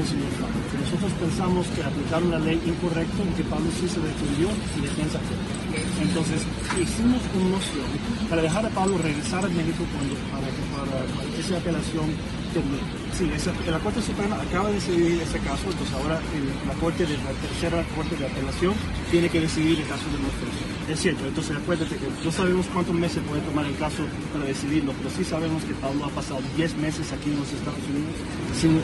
nosotros 0.82 1.12
pensamos 1.14 1.66
que 1.74 1.82
aplicaron 1.82 2.30
la 2.30 2.38
ley 2.38 2.58
incorrecta 2.66 3.22
y 3.22 3.32
que 3.38 3.44
Pablo 3.46 3.70
sí 3.78 3.86
se 3.86 4.00
defendió 4.02 4.50
y 4.50 4.80
defensa 4.82 5.18
propia. 5.22 5.54
Entonces, 6.02 6.42
hicimos 6.74 7.22
una 7.38 7.48
moción 7.54 7.86
para 8.28 8.42
dejar 8.42 8.66
a 8.66 8.70
Pablo 8.70 8.98
regresar 8.98 9.44
a 9.44 9.48
México 9.48 9.86
cuando, 9.94 10.14
para, 10.34 10.50
para, 10.74 11.06
esa 11.38 11.56
apelación 11.56 12.10
termine. 12.52 12.82
Sí, 13.14 13.30
la 13.70 13.78
Corte 13.78 14.02
Suprema 14.02 14.36
acaba 14.42 14.68
de 14.68 14.74
decidir 14.74 15.22
ese 15.22 15.38
caso, 15.40 15.70
entonces 15.70 15.94
ahora 15.94 16.18
la 16.66 16.74
Corte 16.74 17.06
de 17.06 17.16
la 17.16 17.32
tercera 17.38 17.84
Corte 17.94 18.16
de 18.16 18.26
Apelación 18.26 18.74
tiene 19.10 19.28
que 19.28 19.40
decidir 19.40 19.80
el 19.80 19.86
caso 19.86 20.04
de 20.10 20.18
nuestro 20.18 20.50
Es 20.92 21.00
cierto, 21.00 21.24
entonces 21.26 21.56
acuérdate 21.56 21.96
que 21.96 22.04
no 22.22 22.30
sabemos 22.30 22.66
cuántos 22.68 22.94
meses 22.94 23.22
puede 23.26 23.40
tomar 23.48 23.64
el 23.64 23.74
caso 23.78 24.04
para 24.32 24.44
decidirlo, 24.44 24.92
pero 25.00 25.08
sí 25.16 25.24
sabemos 25.24 25.64
que 25.64 25.72
Pablo 25.80 26.04
ha 26.04 26.10
pasado 26.10 26.40
10 26.54 26.76
meses 26.76 27.10
aquí 27.12 27.30
en 27.32 27.40
los 27.40 27.48
Estados 27.48 27.80
Unidos 27.88 28.12
sin- 28.52 28.76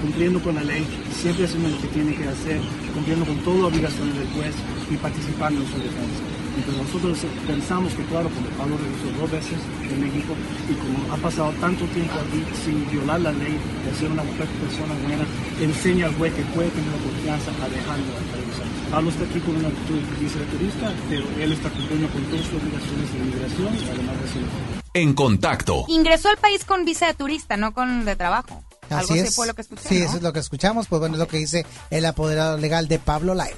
cumpliendo 0.00 0.40
con 0.40 0.54
la 0.54 0.64
ley, 0.64 0.86
siempre 1.12 1.44
haciendo 1.44 1.68
lo 1.68 1.78
que 1.84 1.88
tiene 1.88 2.16
que 2.16 2.24
hacer, 2.28 2.60
cumpliendo 2.94 3.26
con 3.28 3.36
todas 3.44 3.60
las 3.60 3.70
obligaciones 3.76 4.14
del 4.16 4.28
juez 4.32 4.54
y 4.90 4.96
participando 4.96 5.60
en 5.60 5.68
su 5.68 5.76
defensa. 5.84 6.22
Entonces 6.56 6.80
nosotros 6.86 7.14
pensamos 7.46 7.92
que 7.92 8.02
claro, 8.08 8.30
como 8.32 8.48
Pablo 8.56 8.74
regresó 8.80 9.06
dos 9.20 9.28
veces 9.30 9.58
de 9.84 9.96
México 10.00 10.32
y 10.70 10.74
como 10.80 10.96
ha 11.12 11.18
pasado 11.20 11.52
tanto 11.60 11.84
tiempo 11.92 12.14
aquí 12.24 12.40
sin 12.64 12.88
violar 12.88 13.20
la 13.20 13.32
ley, 13.36 13.52
de 13.84 13.90
ser 14.00 14.08
una 14.10 14.22
persona 14.24 14.96
buena, 15.04 15.26
enseña 15.60 16.06
al 16.08 16.14
juez 16.16 16.32
que 16.32 16.42
puede 16.56 16.70
tener 16.72 16.94
confianza 17.04 17.50
a 17.60 17.68
dejarlo. 17.68 18.16
Pablo 18.90 19.10
está 19.10 19.24
aquí 19.24 19.40
con 19.40 19.56
una 19.56 19.68
actitud 19.68 19.94
de 20.00 20.20
visa 20.24 20.38
de 20.38 20.44
turista, 20.46 20.92
pero 21.08 21.24
él 21.40 21.52
está 21.52 21.70
cumpliendo 21.70 22.08
con 22.10 22.22
todas 22.24 22.44
sus 22.44 22.54
obligaciones 22.62 23.12
de 23.12 23.18
inmigración 23.18 23.74
y 23.74 23.88
además 23.90 24.22
de 24.22 24.28
ser 24.28 24.42
En 24.94 25.14
contacto. 25.14 25.84
Ingresó 25.88 26.28
al 26.28 26.36
país 26.36 26.64
con 26.64 26.84
visa 26.84 27.06
de 27.06 27.14
turista, 27.14 27.56
no 27.56 27.74
con 27.74 28.04
de 28.04 28.16
trabajo. 28.16 28.62
Algo 28.90 28.96
Así 28.96 29.12
así 29.14 29.28
es. 29.28 29.34
fue 29.34 29.46
lo 29.46 29.54
que 29.54 29.62
escuché, 29.62 29.88
sí, 29.88 29.98
¿no? 29.98 30.04
eso 30.06 30.16
es 30.16 30.22
lo 30.22 30.32
que 30.32 30.38
escuchamos. 30.40 30.86
Pues 30.86 31.00
bueno, 31.00 31.14
es 31.16 31.18
lo 31.18 31.26
que 31.26 31.38
dice 31.38 31.66
el 31.90 32.04
apoderado 32.04 32.56
legal 32.58 32.86
de 32.86 32.98
Pablo 32.98 33.34
Laila. 33.34 33.56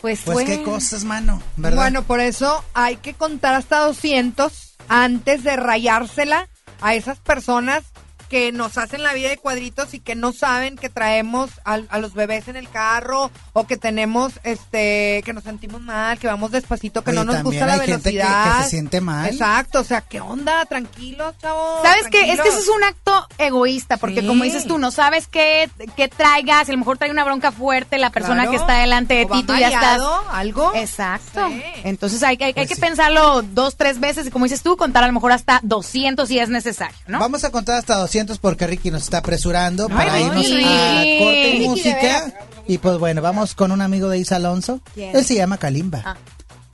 Pues, 0.00 0.22
Pues 0.24 0.46
qué 0.46 0.62
cosas, 0.62 1.04
mano, 1.04 1.42
¿verdad? 1.56 1.76
Bueno, 1.76 2.02
por 2.02 2.20
eso 2.20 2.64
hay 2.74 2.96
que 2.96 3.14
contar 3.14 3.54
hasta 3.54 3.80
200 3.80 4.76
antes 4.88 5.44
de 5.44 5.56
rayársela 5.56 6.48
a 6.80 6.94
esas 6.94 7.18
personas 7.18 7.84
que 8.30 8.52
nos 8.52 8.78
hacen 8.78 9.02
la 9.02 9.12
vida 9.12 9.28
de 9.28 9.36
cuadritos 9.36 9.92
y 9.92 10.00
que 10.00 10.14
no 10.14 10.32
saben 10.32 10.76
que 10.76 10.88
traemos 10.88 11.50
al- 11.64 11.88
a, 11.90 11.98
los 11.98 12.14
bebés 12.14 12.46
en 12.48 12.54
el 12.56 12.70
carro 12.70 13.30
o 13.52 13.66
que 13.66 13.76
tenemos, 13.76 14.32
este, 14.44 15.20
que 15.24 15.32
nos 15.34 15.42
sentimos 15.44 15.82
mal, 15.82 16.16
que 16.18 16.28
vamos 16.28 16.52
despacito, 16.52 17.02
que 17.02 17.10
Oye, 17.10 17.18
no 17.18 17.24
nos 17.24 17.42
gusta 17.42 17.66
la 17.66 17.74
hay 17.74 17.80
gente 17.80 18.10
que- 18.12 18.16
velocidad. 18.18 18.58
que 18.58 18.62
se 18.64 18.70
siente 18.70 19.00
mal. 19.00 19.26
Exacto, 19.28 19.80
o 19.80 19.84
sea, 19.84 20.00
¿qué 20.00 20.20
onda? 20.20 20.64
Tranquilos, 20.66 21.34
chavos. 21.38 21.82
¿Sabes 21.82 22.06
qué? 22.08 22.32
Es 22.32 22.40
que 22.40 22.48
eso 22.48 22.60
es 22.60 22.68
un 22.68 22.84
acto 22.84 23.26
egoísta, 23.38 23.96
porque 23.96 24.20
Sí. 24.20 24.26
como 24.28 24.44
dices 24.44 24.64
tú, 24.66 24.78
no 24.78 24.92
sabes 24.92 25.26
qué, 25.26 25.68
qué 25.96 26.06
traigas, 26.06 26.68
a 26.68 26.72
lo 26.72 26.78
mejor 26.78 26.98
trae 26.98 27.10
una 27.10 27.24
bronca 27.24 27.50
fuerte 27.50 27.98
la 27.98 28.10
persona 28.10 28.42
Claro. 28.44 28.50
que 28.52 28.56
está 28.58 28.74
delante 28.78 29.14
de 29.14 29.24
O 29.24 29.28
ti, 29.28 29.40
va 29.40 29.46
tú 29.46 29.56
ya 29.58 29.68
estás... 29.70 30.00
¿Algo? 30.30 30.72
Exacto. 30.76 31.48
Entonces 31.82 32.22
hay, 32.22 32.36
que- 32.36 32.44
hay, 32.44 32.52
Pues 32.54 32.68
que 32.68 32.76
sí. 32.76 32.80
pensarlo 32.80 33.42
dos, 33.42 33.76
tres 33.76 33.98
veces 33.98 34.26
y 34.28 34.30
como 34.30 34.44
dices 34.44 34.62
tú, 34.62 34.76
contar 34.76 35.02
a 35.02 35.08
lo 35.08 35.12
mejor 35.14 35.32
hasta 35.32 35.58
200 35.64 36.28
si 36.28 36.38
es 36.38 36.48
necesario, 36.48 36.96
¿no? 37.08 37.18
Vamos 37.18 37.42
a 37.42 37.50
contar 37.50 37.76
hasta 37.76 37.96
200 37.96 38.19
porque 38.38 38.66
Ricky 38.66 38.90
nos 38.90 39.02
está 39.04 39.18
apresurando 39.18 39.86
Ay, 39.90 39.96
para 39.96 40.20
irnos 40.20 40.48
Ricky. 40.50 40.64
a 40.64 41.18
corte 41.18 41.54
y 41.56 41.68
música. 41.68 42.34
Y 42.66 42.78
pues 42.78 42.98
bueno, 42.98 43.22
vamos 43.22 43.54
con 43.54 43.72
un 43.72 43.80
amigo 43.82 44.08
de 44.08 44.18
Isa 44.18 44.36
Alonso. 44.36 44.80
¿Quién? 44.94 45.16
Él 45.16 45.24
se 45.24 45.34
llama 45.34 45.58
Kalimba. 45.58 46.02
Ah. 46.04 46.16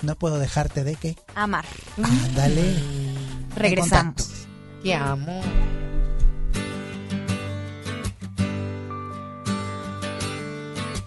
No 0.03 0.15
puedo 0.17 0.39
dejarte 0.39 0.85
de 0.85 0.95
qué. 0.97 1.17
Amar. 1.35 1.65
Ándale. 2.03 2.75
Regresamos. 3.57 4.31
Te 4.83 4.95
amo. 4.95 5.41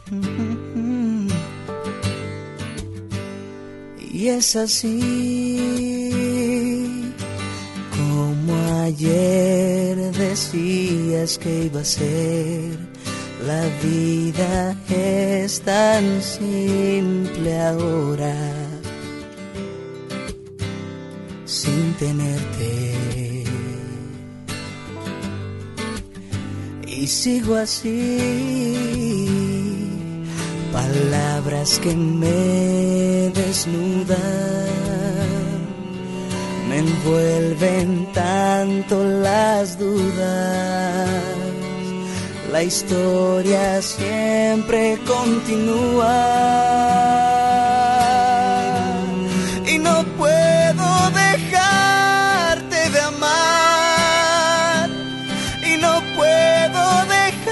Y 4.11 4.27
es 4.27 4.55
así 4.57 6.18
como 8.19 8.53
ayer 8.83 9.95
decías 10.11 11.37
que 11.37 11.65
iba 11.65 11.81
a 11.81 11.85
ser. 11.85 12.77
La 13.45 13.63
vida 13.81 14.75
es 14.89 15.61
tan 15.61 16.03
simple 16.21 17.51
ahora 17.61 18.35
sin 21.45 21.93
tenerte. 21.93 22.73
Y 26.87 27.07
sigo 27.07 27.55
así 27.55 28.19
palabras 30.73 31.79
que 31.79 31.95
me 31.95 33.31
desnudan, 33.39 34.17
me 36.69 36.77
envuelven 36.77 38.05
tanto 38.13 39.03
las 39.03 39.79
dudas. 39.79 41.09
La 42.51 42.61
historia 42.63 43.81
siempre 43.81 44.99
continúa. 45.07 46.15
Y 49.65 49.77
no 49.79 50.03
puedo 50.17 50.87
dejarte 51.25 52.89
de 52.91 52.99
amar. 53.01 54.89
Y 55.71 55.77
no 55.77 56.01
puedo 56.15 56.83
dejar 57.17 57.49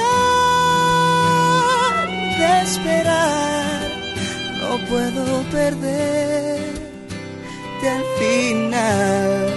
de 2.40 2.62
esperar, 2.62 3.82
no 4.62 4.72
puedo 4.90 5.44
perder 5.52 6.37
al 7.88 8.04
final 8.20 9.48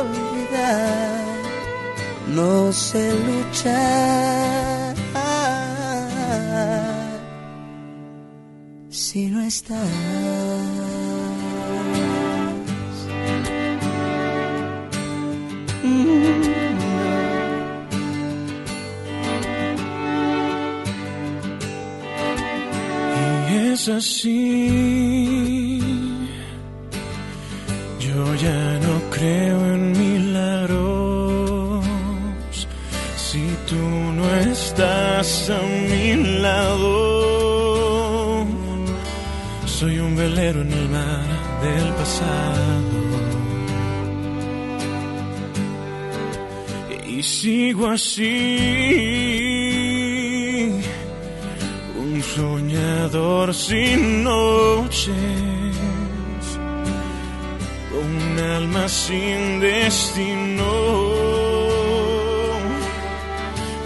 olvidar. 0.00 1.24
No 2.34 2.72
sé 2.72 3.12
luchar 3.12 4.94
si 9.14 9.26
no 9.26 9.40
estás. 9.42 11.13
Es 23.84 23.88
así. 23.90 25.80
Yo 28.00 28.34
ya 28.36 28.78
no 28.86 28.94
creo 29.10 29.74
en 29.74 29.92
milagros. 29.92 31.84
Si 33.16 33.44
tú 33.68 33.84
no 34.18 34.34
estás 34.52 35.50
a 35.50 35.60
mi 35.90 36.14
lado, 36.40 36.86
soy 39.66 39.98
un 39.98 40.16
velero 40.16 40.62
en 40.62 40.72
el 40.72 40.88
mar 40.88 41.26
del 41.62 41.92
pasado. 42.00 43.02
Y 47.06 47.22
sigo 47.22 47.88
así 47.88 49.53
soñador 52.34 53.54
sin 53.54 54.24
noches, 54.24 55.14
un 58.04 58.38
alma 58.56 58.88
sin 58.88 59.60
destino, 59.60 60.72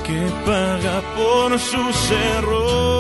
que 0.07 0.21
paga 0.47 1.03
por 1.17 1.59
sus 1.59 2.11
errores. 2.11 2.98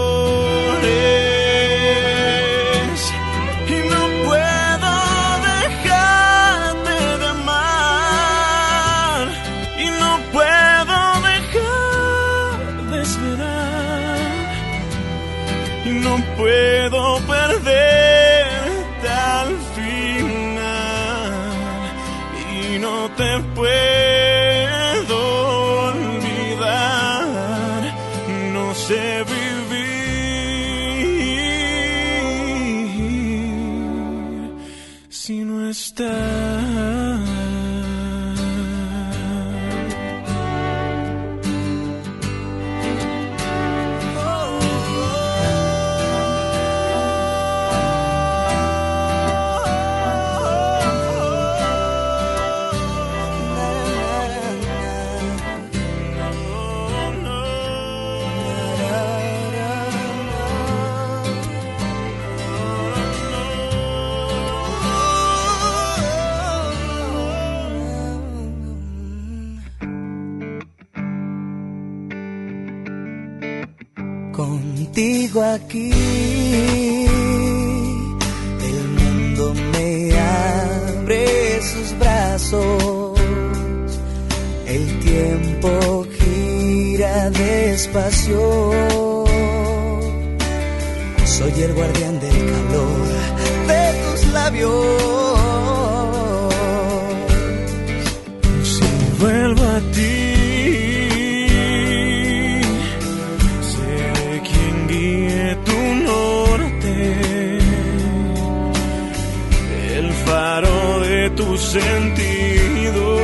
Tus 111.30 111.60
sentidos, 111.60 113.20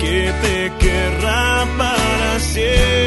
que 0.00 0.32
te 0.42 0.72
querrá 0.78 1.66
para 1.76 2.40
siempre. 2.40 3.01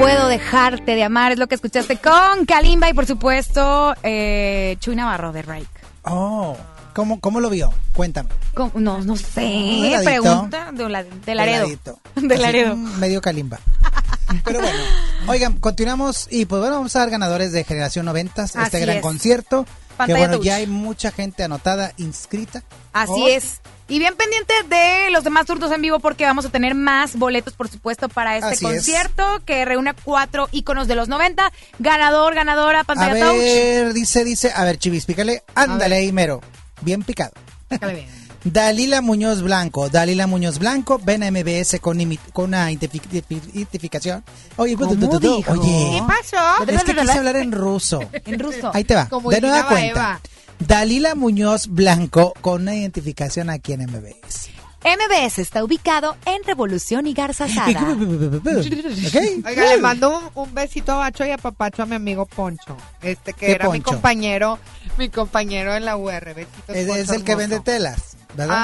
Puedo 0.00 0.28
dejarte 0.28 0.94
de 0.94 1.04
amar, 1.04 1.32
es 1.32 1.38
lo 1.38 1.46
que 1.46 1.54
escuchaste 1.54 1.98
con 1.98 2.46
Kalimba 2.46 2.88
y 2.88 2.94
por 2.94 3.04
supuesto 3.06 3.94
eh, 4.02 4.76
Chuy 4.80 4.96
Navarro 4.96 5.30
de 5.32 5.42
Rake. 5.42 5.66
Oh, 6.04 6.56
¿cómo, 6.94 7.20
cómo 7.20 7.40
lo 7.40 7.50
vio? 7.50 7.70
Cuéntame. 7.94 8.30
¿Cómo? 8.54 8.72
No, 8.76 8.98
no 9.04 9.16
sé, 9.16 9.92
pregunta 10.02 10.72
de, 10.72 10.88
la, 10.88 11.04
de 11.04 11.34
Laredo. 11.34 11.68
De 12.14 12.38
Laredo. 12.38 12.76
mm, 12.76 12.98
medio 12.98 13.20
calimba. 13.20 13.60
Pero 14.44 14.60
bueno, 14.60 14.78
oigan, 15.26 15.58
continuamos 15.58 16.28
y 16.30 16.46
pues 16.46 16.60
bueno, 16.60 16.76
vamos 16.76 16.96
a 16.96 17.00
dar 17.00 17.10
ganadores 17.10 17.52
de 17.52 17.64
Generación 17.64 18.06
90, 18.06 18.44
este 18.44 18.58
Así 18.58 18.80
gran 18.80 18.96
es. 18.96 19.02
concierto. 19.02 19.66
Que 20.06 20.12
Pantalla 20.12 20.18
bueno, 20.18 20.36
touch. 20.38 20.44
ya 20.46 20.54
hay 20.56 20.66
mucha 20.66 21.10
gente 21.10 21.42
anotada, 21.44 21.92
inscrita. 21.96 22.62
Así 22.92 23.12
Oh, 23.16 23.28
es. 23.28 23.60
Y 23.88 23.98
bien 23.98 24.14
pendiente 24.16 24.54
de 24.68 25.10
los 25.10 25.24
demás 25.24 25.46
turnos 25.46 25.72
en 25.72 25.82
vivo 25.82 25.98
porque 25.98 26.24
vamos 26.24 26.44
a 26.44 26.48
tener 26.48 26.74
más 26.76 27.16
boletos, 27.16 27.54
por 27.54 27.68
supuesto, 27.68 28.08
para 28.08 28.36
este 28.36 28.50
Así 28.50 28.64
es. 28.66 28.72
concierto 28.72 29.42
que 29.44 29.64
reúne 29.64 29.94
cuatro 30.04 30.48
íconos 30.52 30.86
de 30.86 30.94
los 30.94 31.08
90. 31.08 31.52
Ganador, 31.80 32.34
ganadora, 32.34 32.80
A 32.80 32.84
pantalla 32.84 33.18
touch. 33.26 33.36
ver, 33.38 33.92
dice, 33.92 34.24
dice, 34.24 34.52
a 34.54 34.64
ver, 34.64 34.78
Chivis, 34.78 35.06
pícale, 35.06 35.42
ándale 35.56 35.96
ahí, 35.96 36.12
mero. 36.12 36.40
Bien 36.82 37.02
picado. 37.02 37.32
Dalila 38.44 39.00
Muñoz 39.02 39.42
Blanco, 39.42 39.88
Dalila 39.90 40.26
Muñoz 40.26 40.58
Blanco, 40.58 40.98
ven 41.02 41.22
a 41.22 41.30
MBS 41.30 41.78
con, 41.80 41.98
una 42.00 42.70
identifi- 42.72 43.02
identifi- 43.10 43.50
identificación. 43.54 44.24
Oye, 44.56 44.76
¿Cómo 44.76 44.94
du- 44.94 45.08
du- 45.08 45.18
du- 45.20 45.36
dijo? 45.36 45.52
oye. 45.52 45.90
¿Qué 46.00 46.02
pasó? 46.06 46.64
Es 46.66 46.84
que 46.84 46.94
quise 46.94 47.12
hablar 47.18 47.36
en 47.36 47.52
ruso. 47.52 48.00
En 48.24 48.38
ruso. 48.38 48.70
Ahí 48.72 48.84
te 48.84 48.94
va. 48.94 49.08
Como 49.08 49.30
de 49.30 49.40
nueva 49.42 49.66
cuenta. 49.68 49.86
Eva. 49.88 50.20
Dalila 50.58 51.14
Muñoz 51.14 51.66
Blanco 51.68 52.32
con 52.40 52.62
una 52.62 52.74
identificación 52.74 53.50
aquí 53.50 53.72
en 53.74 53.82
MBS. 53.90 54.48
MBS 54.82 55.38
está 55.42 55.62
ubicado 55.62 56.16
en 56.24 56.42
Revolución 56.44 57.06
y 57.06 57.12
Garza 57.12 57.46
Sada. 57.54 57.94
Oiga, 59.46 59.64
le 59.66 59.78
mando 59.78 60.18
un, 60.18 60.30
un 60.34 60.54
besito 60.54 60.92
a 60.92 60.96
Bacho 60.96 61.24
y 61.26 61.30
a 61.30 61.38
Papacho 61.38 61.82
a 61.82 61.86
mi 61.86 61.96
amigo 61.96 62.24
Poncho. 62.26 62.76
Este 63.02 63.32
que 63.34 63.46
¿Qué 63.46 63.52
era 63.52 63.68
mi 63.70 63.80
compañero, 63.80 64.58
mi 64.96 65.08
compañero 65.10 65.74
en 65.74 65.84
la 65.84 65.96
UR. 65.96 66.34
Besitos, 66.34 66.74
Es, 66.76 67.10
el 67.10 67.24
que 67.24 67.34
vende 67.34 67.60
telas, 67.60 68.16
¿verdad? 68.34 68.56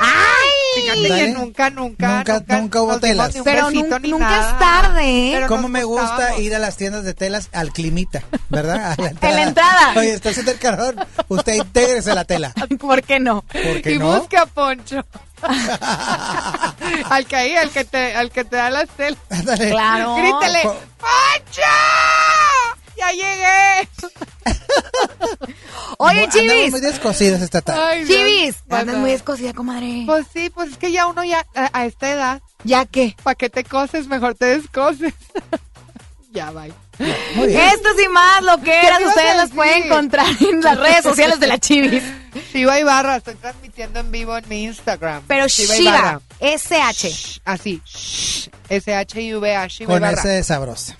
¡Ay! 0.00 0.50
Fíjate 0.74 1.08
Dale. 1.08 1.24
que 1.24 1.28
nunca, 1.32 1.70
nunca, 1.70 2.16
Nunca- 2.18 2.44
nunca 2.48 2.82
hubo 2.82 2.98
telas. 3.00 3.34
Pero 3.42 3.66
besito 3.68 3.96
nun- 3.98 4.02
ni 4.02 4.10
nunca 4.10 4.28
nada. 4.28 4.50
es 4.50 4.58
tarde, 4.58 5.02
¿eh? 5.08 5.30
Pero 5.34 5.46
¿Cómo 5.48 5.68
me 5.68 5.84
gusta 5.84 6.36
ir 6.38 6.54
a 6.54 6.58
las 6.58 6.76
tiendas 6.76 7.04
de 7.04 7.14
telas 7.14 7.48
al 7.52 7.72
climita, 7.72 8.22
¿verdad? 8.50 8.92
A 8.92 9.02
la 9.02 9.08
En 9.20 9.36
la 9.36 9.42
entrada. 9.42 9.92
Oye, 9.96 10.12
está 10.12 10.30
haciendo 10.30 10.52
el 10.52 10.58
calor. 10.58 10.94
Usted 11.28 11.54
intégrese 11.54 12.10
a 12.10 12.14
la 12.14 12.24
tela. 12.24 12.52
¿Por 12.78 13.02
qué 13.02 13.18
no? 13.20 13.40
¿Por 13.42 13.80
qué 13.82 13.92
y 13.92 13.98
no? 13.98 14.18
busca 14.18 14.42
a 14.42 14.46
Poncho. 14.46 15.04
al 17.10 17.26
que 17.26 17.36
ahí, 17.36 17.54
al 17.56 17.70
que 17.70 17.84
te, 17.84 18.14
al 18.14 18.30
que 18.30 18.44
te 18.44 18.56
da 18.56 18.68
las 18.70 18.88
telas. 18.90 19.18
Ándale. 19.30 19.70
Claro. 19.70 20.16
Grítele, 20.16 20.60
Po- 20.62 20.76
¡Poncho! 20.98 21.62
¡Ya 22.96 23.10
llegué! 23.12 23.88
Oye, 25.98 26.24
Andamos 26.24 26.34
Chivis. 26.34 26.70
muy 26.72 26.80
descosidos 26.80 27.40
esta 27.40 27.60
tarde. 27.62 27.80
Ay. 27.82 28.06
Chivis. 28.06 28.56
Bueno. 28.66 28.82
Andas 28.82 28.96
muy 28.98 29.10
escocida, 29.12 29.52
comadre. 29.52 30.02
Pues 30.06 30.26
sí, 30.32 30.50
pues 30.50 30.72
es 30.72 30.78
que 30.78 30.92
ya 30.92 31.06
uno 31.06 31.24
ya, 31.24 31.46
a, 31.54 31.70
a 31.80 31.86
esta 31.86 32.10
edad, 32.10 32.42
¿Ya 32.64 32.84
qué? 32.84 33.14
¿para 33.22 33.34
qué 33.34 33.48
te 33.50 33.64
coses? 33.64 34.06
Mejor 34.08 34.34
te 34.34 34.46
descoses. 34.58 35.14
ya, 36.32 36.50
bye. 36.50 36.72
Muy 37.34 37.48
bien. 37.48 37.60
Estos 37.60 37.92
y 38.02 38.08
más 38.08 38.42
lo 38.42 38.58
que 38.62 38.70
eras, 38.72 38.98
¿Qué 38.98 39.02
ibas 39.04 39.14
ustedes 39.16 39.30
a 39.30 39.36
las 39.36 39.50
pueden 39.50 39.82
encontrar 39.84 40.26
en 40.40 40.62
las 40.62 40.78
redes 40.78 41.02
sociales 41.02 41.38
de 41.38 41.46
la 41.46 41.58
Chivis. 41.58 42.02
Shiva 42.52 42.78
Ibarra, 42.80 43.16
estoy 43.16 43.34
transmitiendo 43.34 44.00
en 44.00 44.10
vivo 44.10 44.36
en 44.36 44.48
mi 44.48 44.64
Instagram. 44.64 45.22
Pero 45.26 45.46
Shiva 45.46 45.74
Shiva, 45.74 45.90
Ibarra. 45.90 46.20
SH. 46.40 47.40
Así, 47.44 47.82
shh, 47.84 48.48
S-H-I-V-A, 48.68 49.66
Shiva 49.68 49.92
Con 49.92 50.02
Ibarra. 50.02 50.18
ese 50.18 50.28
de 50.28 50.42
sabrosa. 50.44 50.96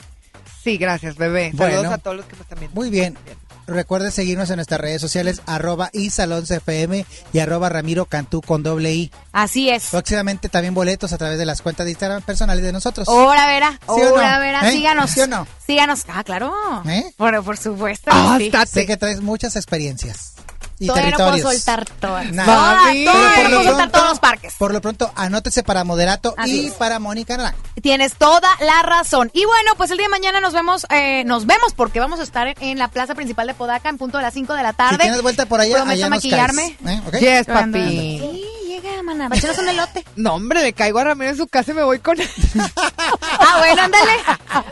Sí, 0.67 0.79
gracias, 0.79 1.15
bebé. 1.15 1.53
Bueno. 1.55 1.77
Saludos 1.77 1.93
a 1.93 1.99
todos 1.99 2.17
los 2.17 2.27
que 2.27 2.35
están 2.35 2.59
viendo. 2.59 2.75
Muy 2.75 2.91
bien. 2.91 3.17
Recuerden 3.69 4.11
seguirnos 4.11 4.51
en 4.51 4.57
nuestras 4.57 4.81
redes 4.81 5.01
sociales, 5.01 5.41
arroba 5.47 5.91
isalonsfm 5.93 7.05
y 7.33 7.39
arroba 7.39 7.69
ramiro 7.69 8.07
cantú 8.07 8.43
con 8.43 8.65
doble 8.65 8.93
i. 8.93 9.13
Así 9.31 9.71
es. 9.71 9.87
Próximamente 9.93 10.49
también 10.49 10.75
boletos 10.75 11.13
a 11.13 11.19
través 11.19 11.39
de 11.39 11.47
las 11.47 11.63
cuentas 11.63 11.85
de 11.87 11.93
Instagram 11.93 12.21
personales 12.23 12.65
de 12.65 12.73
nosotros. 12.73 13.09
Ahora 13.09 13.47
verá, 13.47 13.71
¿Sí 13.75 13.79
o 13.87 13.97
no? 13.99 14.07
ahora 14.17 14.41
verá, 14.41 14.69
¿Eh? 14.69 14.73
síganos. 14.73 15.09
¿Sí 15.09 15.21
o 15.21 15.29
no? 15.29 15.47
Síganos. 15.65 16.03
Ah, 16.09 16.25
claro. 16.25 16.53
¿Eh? 16.85 17.13
Bueno, 17.17 17.45
por 17.45 17.57
supuesto. 17.59 18.11
Ah, 18.13 18.37
sí. 18.41 18.51
Sé 18.67 18.87
que 18.87 18.97
traes 18.97 19.21
muchas 19.21 19.55
experiencias 19.55 20.35
y 20.79 20.87
Todavía 20.89 21.11
no 21.13 21.17
puedo 21.17 21.31
territorios. 21.31 21.63
soltar 21.65 21.85
todas. 22.01 22.33
Nada. 22.33 22.47
Todas, 22.47 23.05
todas, 23.05 23.37
no 23.39 23.49
lo 23.49 23.57
puedo 23.57 23.63
soltar 23.65 23.77
pronto- 23.77 23.99
todos 23.99 24.11
los 24.11 24.19
parques. 24.21 24.55
Por 24.59 24.73
lo 24.75 24.81
pronto, 24.81 25.11
anótese 25.17 25.63
para 25.63 25.85
Moderato 25.85 26.35
Así 26.37 26.63
y 26.63 26.67
es. 26.67 26.73
para 26.75 26.99
Mónica 26.99 27.37
Naranjo. 27.37 27.59
Tienes 27.83 28.15
toda 28.15 28.49
la 28.61 28.83
razón. 28.83 29.31
Y 29.33 29.45
bueno, 29.45 29.73
pues 29.77 29.91
el 29.91 29.97
día 29.99 30.07
de 30.07 30.11
mañana 30.11 30.41
nos 30.41 30.53
vemos, 30.53 30.87
eh, 30.91 31.25
nos 31.25 31.47
vemos 31.47 31.73
porque 31.75 32.01
vamos 32.01 32.21
a 32.21 32.23
estar 32.25 32.47
en, 32.49 32.55
en 32.61 32.79
la 32.79 32.89
plaza 32.89 33.15
principal 33.15 33.47
de 33.47 33.55
Podaca 33.55 33.89
en 33.89 33.99
punto 33.99 34.19
de 34.19 34.23
las 34.25 34.35
5 34.35 34.55
de 34.55 34.63
la 34.63 34.71
Si 34.71 34.77
tarde. 34.77 34.99
tienes 34.99 35.23
vuelta 35.23 35.47
por 35.47 35.61
allá, 35.61 35.83
allá 35.89 36.09
nos 36.09 36.19
maquillarme. 36.19 36.77
caes. 36.83 37.01
¿eh? 37.15 37.21
Yes, 37.21 37.47
papi. 37.47 38.19
Sí, 38.21 38.45
llega. 38.69 39.29
Bachenos 39.29 39.59
un 39.59 39.69
elote. 39.69 40.05
No, 40.17 40.35
hombre, 40.35 40.63
le 40.63 40.73
caigo 40.73 40.99
a 40.99 41.05
Ramiro 41.05 41.31
en 41.31 41.37
su 41.37 41.47
casa 41.47 41.71
y 41.73 41.75
me 41.75 41.83
voy 41.85 41.99
con 42.01 42.21
él. 42.21 42.29
Ah, 43.57 43.59
bueno, 43.59 43.83
ándale. 43.83 44.13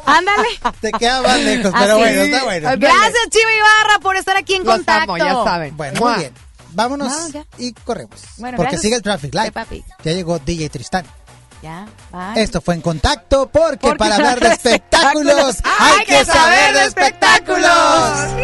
Ándale. 0.07 0.49
Te 0.81 0.93
queda 0.93 1.23
más 1.23 1.39
lejos, 1.41 1.73
pero 1.79 1.99
bueno, 1.99 2.23
está 2.23 2.45
bueno. 2.45 2.71
Gracias, 2.77 3.29
Chiva 3.31 3.51
Ibarra, 3.53 3.99
por 4.01 4.17
estar 4.17 4.37
aquí 4.37 4.55
en 4.55 4.65
Los 4.65 4.77
contacto. 4.77 5.15
amo, 5.15 5.17
ya 5.19 5.35
saben. 5.45 5.77
Bueno, 5.77 5.99
Mua. 6.01 6.11
muy 6.13 6.19
bien. 6.21 6.35
Vámonos 6.73 7.33
No, 7.33 7.45
y 7.59 7.73
corremos. 7.73 8.21
Bueno, 8.39 8.57
porque 8.57 8.63
gracias. 8.73 8.83
sigue 8.83 8.97
el 8.97 9.03
traffic 9.03 9.33
light. 9.35 9.55
Sí. 9.71 9.85
Ya 10.03 10.13
llegó 10.13 10.39
DJ 10.41 10.69
Tristán. 10.71 11.07
Ya, 11.63 11.87
bye. 12.13 12.43
Esto 12.43 12.61
fue 12.61 12.75
en 12.75 12.83
contacto 12.83 13.49
porque, 13.49 13.79
Porque 13.79 13.97
para 13.97 14.17
hablar 14.17 14.39
de 14.41 14.49
espectáculos 14.49 15.57
hay 15.79 16.05
que 16.05 16.25
saber 16.25 16.75
de 16.75 16.85
espectáculos. 16.85 18.35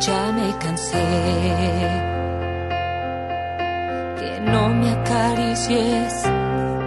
Ya 0.00 0.32
me 0.32 0.56
cansé 0.58 1.04
no 4.52 4.68
me 4.68 4.90
acaricies 4.90 6.24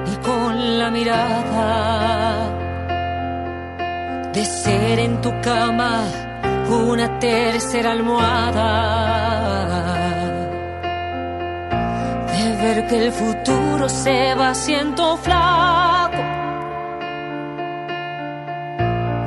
ni 0.06 0.16
con 0.18 0.80
la 0.80 0.90
mirada. 0.92 2.50
De 4.34 4.46
ser 4.46 5.00
en 5.00 5.22
tu 5.22 5.32
cama 5.42 6.04
una 6.70 7.20
tercera 7.20 7.92
almohada. 7.92 8.70
De 12.34 12.44
ver 12.62 12.88
que 12.88 13.06
el 13.06 13.12
futuro 13.12 13.90
se 13.90 14.36
va 14.36 14.50
haciendo 14.50 15.18
flaco. 15.18 16.24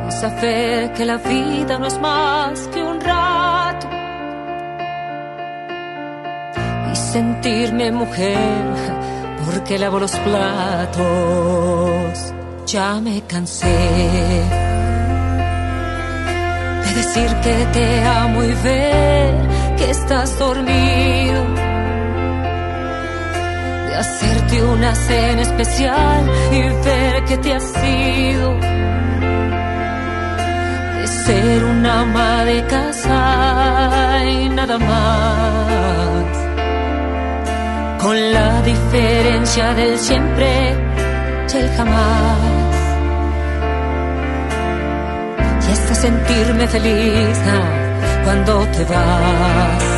De 0.07 0.13
saber 0.13 0.93
que 0.93 1.05
la 1.05 1.19
vida 1.19 1.79
no 1.79 1.87
es 1.87 1.99
más 2.01 2.69
que 2.69 2.83
un 2.83 3.01
rato 3.01 4.04
y 6.95 6.97
sentirme 6.97 7.91
mujer 7.91 8.73
porque 9.45 9.79
lavo 9.81 9.99
los 9.99 10.15
platos. 10.27 11.03
Ya 12.67 13.01
me 13.01 13.21
cansé 13.23 13.79
de 16.85 16.91
decir 17.01 17.31
que 17.45 17.57
te 17.77 18.05
amo 18.05 18.45
y 18.45 18.55
ver 18.69 19.35
que 19.77 19.91
estás 19.91 20.39
dormido. 20.39 21.41
De 23.87 23.95
hacerte 24.03 24.63
una 24.63 24.95
cena 24.95 25.43
especial 25.43 26.23
y 26.53 26.61
ver 26.89 27.25
que 27.25 27.37
te 27.39 27.55
has 27.55 27.73
ido. 27.85 28.55
De 31.01 31.07
ser 31.25 31.65
una 31.65 32.03
ama 32.03 32.45
de 32.45 32.65
casa 32.67 34.25
y 34.25 34.49
nada 34.49 34.79
más 34.79 36.34
con 38.05 38.33
la 38.35 38.61
diferencia 38.61 39.73
del 39.73 39.99
siempre 39.99 40.77
y 41.55 41.57
el 41.57 41.69
jamás. 41.71 42.39
Y 45.67 45.73
hasta 45.73 45.95
sentirme 45.95 46.69
feliz 46.69 47.39
ah, 47.47 48.23
cuando 48.25 48.67
te 48.77 48.85
vas. 48.85 49.94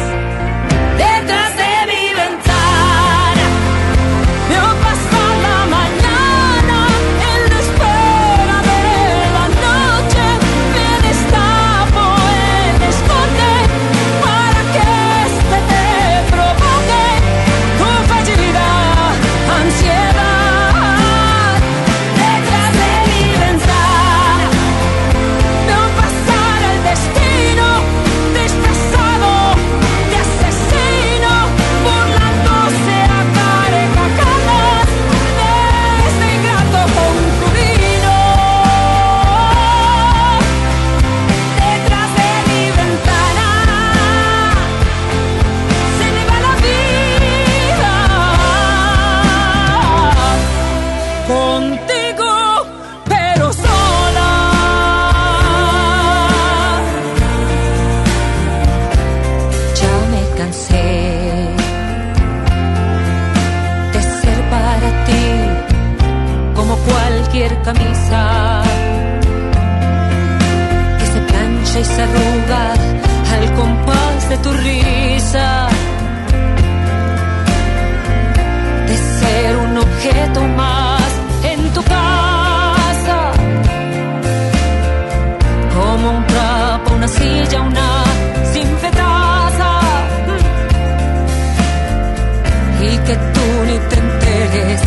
tú 93.35 93.65
ni 93.67 93.79
te 93.89 93.97
enteres 93.99 94.81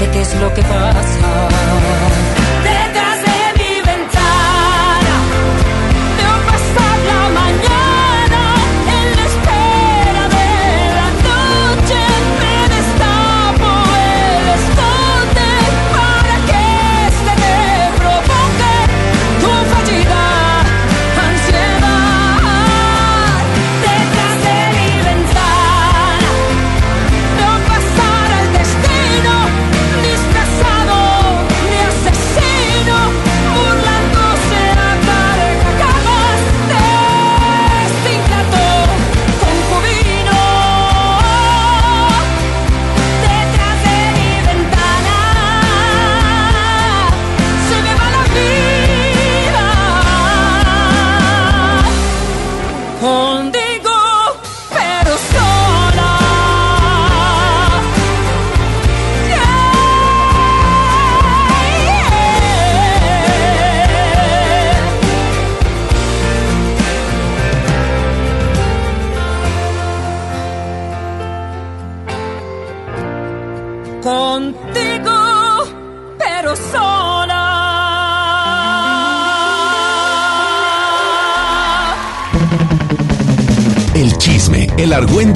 de 0.00 0.10
qué 0.12 0.20
es 0.20 0.34
lo 0.40 0.54
que 0.54 0.62
pasa. 0.62 2.37